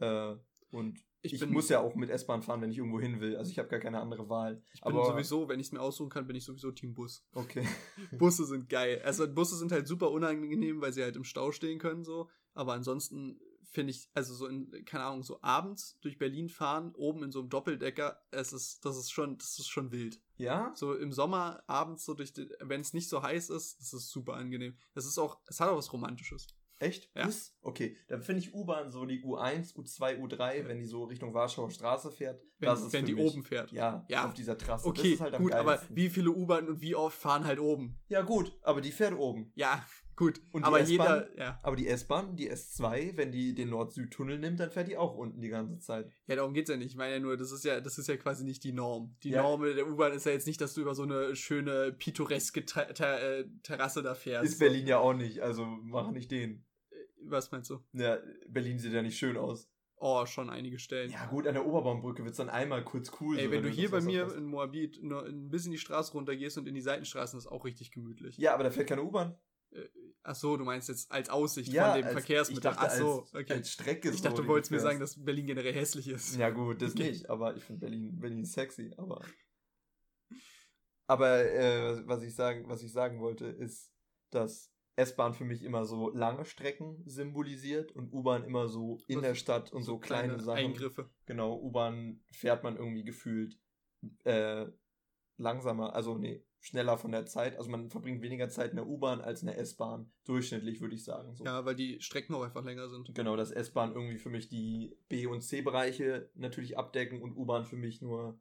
[0.00, 0.34] Äh,
[0.70, 3.36] und Ich ich, bin- muss ja auch mit S-Bahn fahren, wenn ich irgendwo hin will.
[3.36, 4.62] Also ich habe gar keine andere Wahl.
[4.74, 7.24] ich bin aber sowieso, wenn ich es mir aussuchen kann, bin ich sowieso Team Bus.
[7.32, 7.66] okay.
[8.18, 9.00] Busse sind geil.
[9.02, 12.28] Also Busse sind halt super unangenehm, weil sie halt im Stau stehen können so.
[12.52, 13.40] Aber ansonsten
[13.70, 17.40] finde ich, also so in, keine Ahnung, so abends durch Berlin fahren, oben in so
[17.40, 20.20] einem Doppeldecker, es ist, das ist schon, das ist schon wild.
[20.36, 20.72] Ja?
[20.74, 24.34] So im Sommer abends so durch, wenn es nicht so heiß ist, das ist super
[24.34, 24.76] angenehm.
[24.94, 26.46] Das ist auch, es hat auch was Romantisches.
[26.80, 27.10] Echt?
[27.16, 27.26] Ja.
[27.26, 27.52] Bus?
[27.60, 27.96] Okay.
[28.06, 32.12] Dann finde ich U-Bahn so die U1, U2, U3, wenn die so Richtung Warschauer Straße
[32.12, 32.40] fährt.
[32.60, 33.72] Wenn, das ist wenn die mich, oben fährt.
[33.72, 34.26] Ja, Ja.
[34.28, 34.84] auf dieser Trasse.
[34.88, 35.96] das Okay, ist halt gut, aber geilsten.
[35.96, 37.98] wie viele U-Bahn und wie oft fahren halt oben?
[38.08, 39.50] Ja, gut, aber die fährt oben.
[39.56, 39.84] Ja,
[40.18, 40.40] gut.
[40.52, 41.58] Und aber jeder, ja.
[41.62, 45.40] Aber die S-Bahn, die S2, wenn die den Nord-Süd-Tunnel nimmt, dann fährt die auch unten
[45.40, 46.10] die ganze Zeit.
[46.26, 46.88] Ja, darum geht's ja nicht.
[46.90, 49.16] Ich meine ja nur, das ist ja, das ist ja quasi nicht die Norm.
[49.22, 49.42] Die Ja.
[49.42, 52.92] Norm der U-Bahn ist ja jetzt nicht, dass du über so eine schöne pittoreske Ter
[52.92, 54.52] Ter äh, Terrasse da fährst.
[54.52, 56.64] Ist Berlin ja auch nicht, also mach nicht den.
[57.22, 57.78] Was meinst du?
[57.92, 59.70] Ja, Berlin sieht ja nicht schön aus.
[60.00, 61.10] Oh, schon einige Stellen.
[61.10, 63.36] Ja, gut, an der Oberbaumbrücke wird's dann einmal kurz cool.
[63.38, 66.56] Ey, so, wenn du hier bei mir in Moabit nur ein bisschen die Straße runtergehst
[66.58, 68.36] und in die Seitenstraßen, ist auch richtig gemütlich.
[68.38, 69.36] Ja, aber da fährt keine U-Bahn.
[70.28, 72.58] Ach so, du meinst jetzt als Aussicht Ja, von dem als- Verkehrsmittel.
[72.70, 73.52] Ich dachte, Ach so, als, okay.
[73.54, 74.10] als Strecke.
[74.10, 76.36] ich so, dachte, du wolltest mir sagen, dass Berlin generell hässlich ist.
[76.36, 77.08] Ja, gut, das Okay.
[77.10, 79.22] nicht, aber ich finde Berlin, Berlin sexy, aber.
[81.06, 83.90] Aber äh, was, ich sagen, was ich sagen wollte, ist,
[84.30, 89.22] dass S-Bahn für mich immer so lange Strecken symbolisiert und U-Bahn immer so in Was-
[89.22, 90.58] der Stadt und so, kleine, Sachen.
[90.58, 91.08] Eingriffe.
[91.24, 93.58] Genau, U-Bahn fährt man irgendwie gefühlt
[94.24, 94.66] äh,
[95.38, 97.56] langsamer, also nee, schneller von der Zeit.
[97.56, 100.10] Also man verbringt weniger Zeit in der U-Bahn als in der S-Bahn.
[100.24, 101.34] Durchschnittlich würde ich sagen.
[101.36, 101.44] So.
[101.44, 103.14] Ja, weil die Strecken auch einfach länger sind.
[103.14, 107.76] Genau, dass S-Bahn irgendwie für mich die B- und C-Bereiche natürlich abdecken und U-Bahn für
[107.76, 108.40] mich nur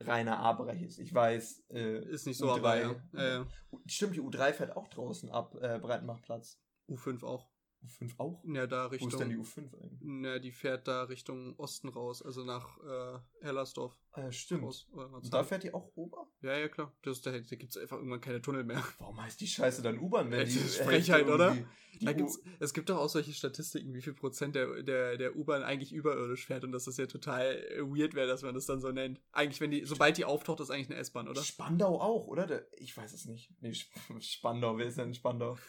[0.00, 0.98] reiner A-Bereich ist.
[0.98, 2.56] Ich weiß, äh, Ist nicht so, U3.
[2.58, 2.96] aber ja.
[3.12, 3.46] Ja, ja.
[3.86, 6.58] Stimmt, die U3 fährt auch draußen ab, äh, Breitenbachplatz.
[6.88, 7.49] U5 auch.
[7.84, 8.42] U5 auch?
[8.46, 9.08] Ja, da Wo Richtung.
[9.10, 10.00] ist denn die U5 eigentlich?
[10.02, 14.64] Na, die fährt da Richtung Osten raus, also nach äh, Hellersdorf Ah, stimmt.
[14.64, 14.88] raus.
[14.92, 16.26] Oder Und da fährt die auch Ober?
[16.42, 16.92] ja, ja, klar.
[17.02, 18.82] Das, da da gibt es einfach irgendwann keine Tunnel mehr.
[18.98, 21.48] Warum heißt die Scheiße dann U-Bahn, wenn Das die Frechheit, oder?
[21.54, 21.66] irgendwie-
[22.00, 25.36] Die Da gibt's, es gibt doch auch solche Statistiken, wie viel Prozent der, der, der
[25.36, 28.66] U-Bahn eigentlich überirdisch fährt und dass das ja total äh, weird wäre, dass man das
[28.66, 29.20] dann so nennt.
[29.32, 31.42] Eigentlich, wenn die, sobald die auftaucht, ist eigentlich eine S-Bahn, oder?
[31.42, 32.46] Spandau auch, oder?
[32.46, 33.52] Der- Ich weiß es nicht.
[33.60, 35.56] Nee, Sp- Spandau, wer ist denn Spandau?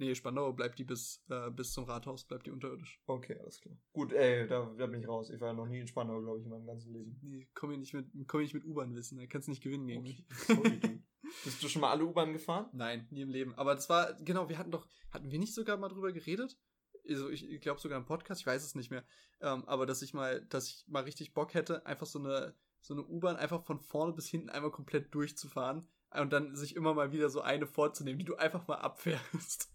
[0.00, 3.02] Nee, Spandau bleibt die bis, äh, bis zum Rathaus, bleibt die unterirdisch.
[3.04, 3.76] Okay, alles klar.
[3.92, 5.28] Gut, ey, da, da bin ich raus.
[5.28, 7.18] Ich war ja noch nie in Spandau, glaube ich, in meinem ganzen Leben.
[7.20, 9.62] Nee, komm hier nicht mit, komm hier nicht mit U-Bahn wissen, da kannst du nicht
[9.62, 10.24] gewinnen gegen mich.
[10.48, 11.02] Okay.
[11.44, 12.70] Bist du schon mal alle U-Bahn gefahren?
[12.72, 13.54] Nein, nie im Leben.
[13.56, 16.58] Aber das war, genau, wir hatten doch, hatten wir nicht sogar mal drüber geredet?
[17.06, 19.04] Also ich, ich glaube sogar im Podcast, ich weiß es nicht mehr.
[19.42, 22.94] Ähm, aber dass ich mal, dass ich mal richtig Bock hätte, einfach so eine, so
[22.94, 27.12] eine U-Bahn einfach von vorne bis hinten einmal komplett durchzufahren und dann sich immer mal
[27.12, 29.70] wieder so eine vorzunehmen, die du einfach mal abfährst.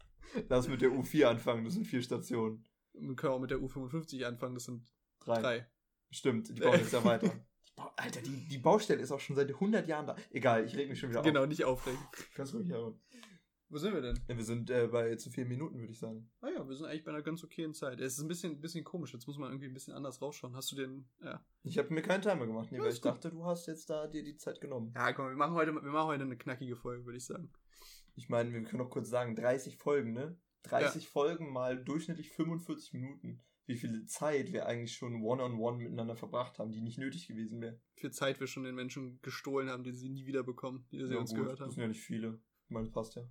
[0.49, 2.65] Lass mit der U4 anfangen, das sind vier Stationen.
[2.93, 5.41] Wir können auch mit der U55 anfangen, das sind Drei.
[5.41, 5.67] drei.
[6.11, 7.31] Stimmt, die bauen jetzt ja weiter.
[7.97, 10.15] Alter, die, die Baustelle ist auch schon seit 100 Jahren da.
[10.31, 11.47] Egal, ich reg mich schon wieder Genau, auf.
[11.47, 11.99] nicht aufregen.
[12.35, 12.93] Ganz ruhig, ja.
[13.67, 14.17] Wo sind wir denn?
[14.29, 16.29] Ja, wir sind äh, bei zu vier Minuten, würde ich sagen.
[16.39, 17.99] Ah ja, wir sind eigentlich bei einer ganz okayen Zeit.
[17.99, 20.55] Es ist ein bisschen, bisschen komisch, jetzt muss man irgendwie ein bisschen anders rausschauen.
[20.55, 21.43] Hast du den, ja.
[21.63, 23.11] Ich habe mir keinen Timer gemacht, nee, Ja, weil ich gut.
[23.11, 24.93] dachte, du hast jetzt da dir die Zeit genommen.
[24.95, 27.51] Ja, komm, wir machen heute, wir machen heute eine knackige Folge, würde ich sagen.
[28.15, 30.37] Ich meine, wir können noch kurz sagen, 30 Folgen, ne?
[30.63, 33.41] 30 Folgen mal durchschnittlich 45 Minuten.
[33.67, 37.79] Wie viel Zeit wir eigentlich schon one-on-one miteinander verbracht haben, die nicht nötig gewesen wäre.
[37.95, 41.13] viel Zeit wir schon den Menschen gestohlen haben, die sie nie wieder bekommen, die sie
[41.13, 41.71] Ja, uns gut, gehört Das haben.
[41.71, 42.39] sind ja nicht viele.
[42.65, 43.23] Ich meine, das passt ja.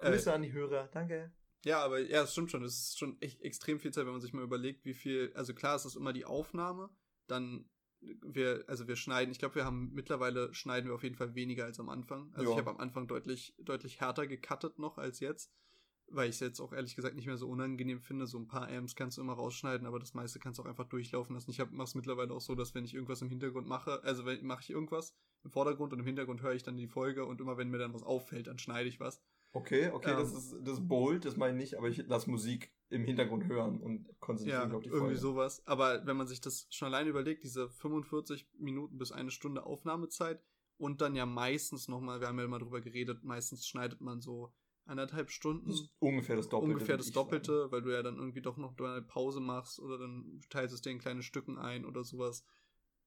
[0.00, 1.32] Äh, Grüße an die Hörer, danke.
[1.64, 2.62] ja, aber ja, es stimmt schon.
[2.62, 5.32] Es ist schon echt extrem viel Zeit, wenn man sich mal überlegt, wie viel.
[5.34, 6.90] Also klar, es ist immer die Aufnahme,
[7.26, 7.68] dann
[8.00, 11.64] wir, also wir schneiden, ich glaube, wir haben mittlerweile schneiden wir auf jeden Fall weniger
[11.64, 12.30] als am Anfang.
[12.34, 12.52] Also Ja.
[12.52, 15.52] ich habe am Anfang deutlich, deutlich härter gecuttet noch als jetzt,
[16.08, 18.26] weil ich es jetzt auch ehrlich gesagt nicht mehr so unangenehm finde.
[18.26, 20.88] So ein paar Amps kannst du immer rausschneiden, aber das meiste kannst du auch einfach
[20.88, 21.50] durchlaufen lassen.
[21.50, 24.44] Ich mache es mittlerweile auch so, dass wenn ich irgendwas im Hintergrund mache, also wenn
[24.46, 27.56] mache ich irgendwas im Vordergrund und im Hintergrund höre ich dann die Folge und immer
[27.56, 29.22] wenn mir dann was auffällt, dann schneide ich was.
[29.52, 30.36] Okay, okay, das Ähm.
[30.36, 33.80] ist das ist bold, das meine ich nicht, aber ich lasse Musik im Hintergrund hören
[33.80, 35.20] und konzentriere Ja, mich auf die irgendwie Folge.
[35.20, 35.62] sowas.
[35.66, 40.42] Aber wenn man sich das schon alleine überlegt, diese 45 Minuten bis eine Stunde Aufnahmezeit
[40.76, 44.52] und dann ja meistens nochmal, wir haben ja immer drüber geredet, meistens schneidet man so
[44.86, 46.74] anderthalb Stunden, Das ungefähr das Doppelte.
[46.74, 47.12] ungefähr das.
[47.12, 50.80] Doppelte, weil du ja dann irgendwie doch noch eine Pause machst oder dann teilst es
[50.82, 52.44] dir in kleine Stücken ein oder sowas.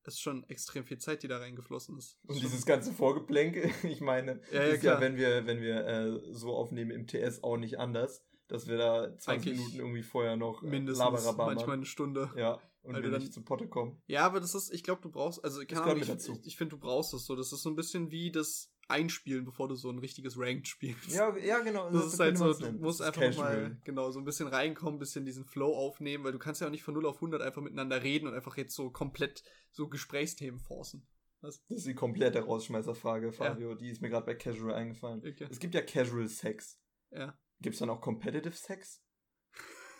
[0.04, 2.18] Es ist schon extrem viel Zeit, die da reingeflossen ist.
[2.26, 5.86] Und Schon- dieses ganze Vorgeplänke, ich meine, Ja, ja, ist ja, wenn wir, wenn wir
[5.86, 10.04] äh, so aufnehmen im TS auch nicht anders, dass wir da 20 Eigentlich Minuten irgendwie
[10.04, 11.72] vorher noch äh, mindestens manchmal machen.
[11.72, 12.32] eine Stunde.
[12.36, 14.02] Ja, und Weil wir du nicht zu Potte kommen.
[14.08, 16.76] Ja, aber das ist, ich glaube, du brauchst, also keine Ahnung, ich, ich, ich finde,
[16.76, 17.36] du brauchst es so.
[17.36, 21.12] Das ist so ein bisschen wie das Einspielen, bevor du so ein richtiges Ranked spielst.
[21.12, 21.89] Ja, ja genau.
[21.89, 23.62] Das ist halt so, du musst Das einfach casual.
[23.70, 26.68] mal, genau, so ein bisschen reinkommen, ein bisschen diesen Flow aufnehmen, weil du kannst ja
[26.68, 29.88] auch nicht von 0 auf 100 einfach miteinander reden und einfach jetzt so komplett so
[29.88, 31.08] Gesprächsthemen forcen.
[31.42, 31.66] Was?
[31.68, 33.74] Das ist die komplette Rausschmeißerfrage, Fabio.
[33.74, 35.20] Die ist mir gerade bei Casual eingefallen.
[35.20, 35.48] Okay.
[35.50, 36.80] Es gibt ja Casual Sex.
[37.10, 37.38] Ja.
[37.62, 39.02] Gibt es dann auch Competitive Sex?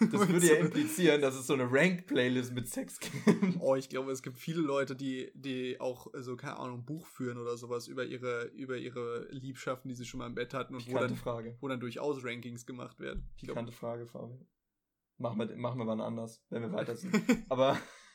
[0.10, 3.60] Das würde ja implizieren, dass es so eine Ranked-Playlist mit Sex gibt.
[3.60, 7.06] Oh, ich glaube, es gibt viele Leute, die, die auch, so, keine Ahnung, ein Buch
[7.06, 10.74] führen oder sowas über ihre, über ihre Liebschaften, die sie schon mal im Bett hatten
[10.76, 11.58] und wo Pikante dann, Frage.
[11.62, 13.30] wo dann durchaus Rankings gemacht werden.
[13.36, 14.46] Ich glaub, Pikante Frage, Fabio.
[15.18, 17.16] Machen wir, machen wir wann anders, wenn wir weiter sind.
[17.50, 17.78] Aber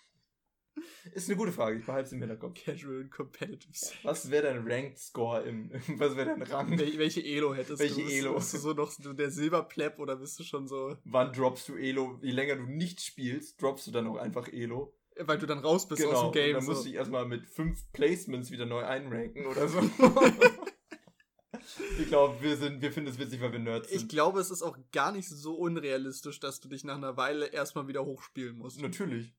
[1.14, 2.54] ist eine gute Frage, ich behalte sie im Hinterkopf.
[2.64, 3.72] Casual und Competitive.
[4.02, 6.78] Was wäre dein Ranked Score im, was wäre dein Rang?
[6.78, 8.02] Wel welche Elo hättest Welche du?
[8.02, 8.34] Bist, Elo?
[8.34, 12.18] Bist du so noch der Silberpleb oder bist du schon so, Wann droppst du Elo?
[12.22, 14.94] Je länger du nicht spielst, droppst du dann auch einfach Elo.
[15.18, 16.30] weil du dann raus bist aus genau.
[16.30, 16.48] dem Game?
[16.48, 16.70] und dann so.
[16.72, 19.80] musst du dich erstmal mit fünf Placements wieder neu einranken oder so.
[21.98, 24.10] ich glaube, wir sind, wir finden es witzig, weil wir Nerds Ich sind.
[24.10, 27.88] glaube, es ist auch gar nicht so unrealistisch, dass du dich nach einer Weile erstmal
[27.88, 28.80] wieder hochspielen musst.
[28.80, 29.34] Natürlich.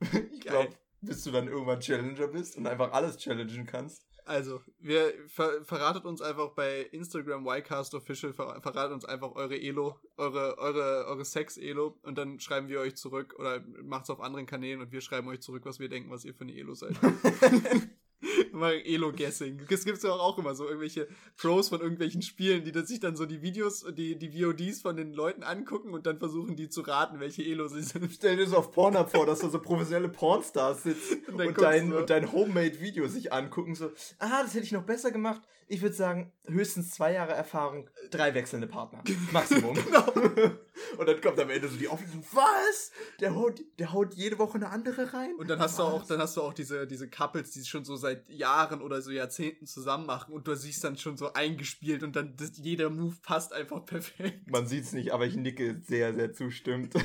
[0.32, 4.06] ich glaube, bis du dann irgendwann Challenger bist und einfach alles challengen kannst.
[4.24, 9.56] Also, wir ver verratet uns einfach bei Instagram Ycast Official, ver verratet uns einfach eure
[9.56, 14.46] Elo, eure, eure, eure Sex-Elo und dann schreiben wir euch zurück oder macht's auf anderen
[14.46, 16.96] Kanälen und wir schreiben euch zurück, was wir denken, was ihr für eine Elo seid.
[18.52, 19.62] Mal Elo-Guessing.
[19.68, 23.26] Das gibt's ja auch immer so irgendwelche Pros von irgendwelchen Spielen, die sich dann so
[23.26, 27.20] die Videos, die, die VODs von den Leuten angucken und dann versuchen die zu raten,
[27.20, 28.12] welche Elo sie sind.
[28.14, 31.92] Stell dir so auf Pornhub vor, dass da so professionelle Pornstars sitzen Und und, dein,
[31.92, 33.74] und dein Homemade-Video sich angucken.
[33.74, 35.42] So, ah, das hätte ich noch besser gemacht.
[35.68, 39.02] Ich würde sagen, höchstens zwei Jahre Erfahrung, drei wechselnde Partner.
[39.32, 39.74] Maximum.
[39.74, 40.56] Genau.
[40.98, 42.92] und dann kommt am Ende so die Auflösung, was?
[43.20, 45.34] Der haut, der haut jede Woche eine andere rein?
[45.36, 46.08] Und dann hast du auch, Was?
[46.08, 49.66] dann hast du auch diese, diese Couples, die schon so seit Jahren oder so Jahrzehnten
[49.66, 53.52] zusammen machen und du siehst dann schon so eingespielt und dann das, jeder Move passt
[53.52, 54.50] einfach perfekt.
[54.50, 56.94] Man sieht's nicht, aber ich nicke sehr, sehr zustimmt.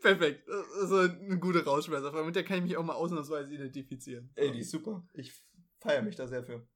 [0.00, 0.48] perfekt.
[0.80, 2.24] Also eine gute Rausschmeißer.
[2.24, 4.30] Mit der kann ich mich auch mal ausnahmsweise identifizieren.
[4.34, 5.06] Ey, die ist super.
[5.14, 5.32] Ich
[5.80, 6.66] feiere mich da sehr für.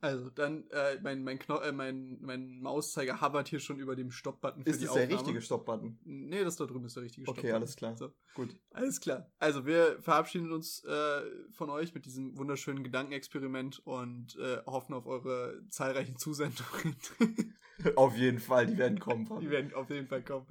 [0.00, 4.10] Also dann, äh, mein, mein, Kno äh, mein, mein Mauszeiger hovert hier schon über dem
[4.10, 5.98] Stopp-Button für Ist die das der richtige Stop-Button?
[6.04, 7.56] Nee, das da drüben ist der richtige Okay, Stopp-Button.
[7.56, 7.96] alles klar.
[7.96, 8.12] So.
[8.34, 8.56] Gut.
[8.70, 9.30] Alles klar.
[9.38, 11.22] Also wir verabschieden uns äh,
[11.52, 16.96] von euch mit diesem wunderschönen Gedankenexperiment und äh, hoffen auf eure zahlreichen Zusendungen.
[17.96, 19.28] Auf jeden Fall, die werden kommen.
[19.40, 20.46] Die werden auf jeden Fall kommen.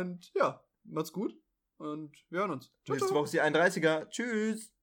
[0.00, 1.34] Und ja, macht's gut
[1.78, 2.72] und wir hören uns.
[2.84, 3.14] Ciao, Nächste.
[3.14, 4.08] Woche ist die 31er.
[4.10, 4.75] Tschüss.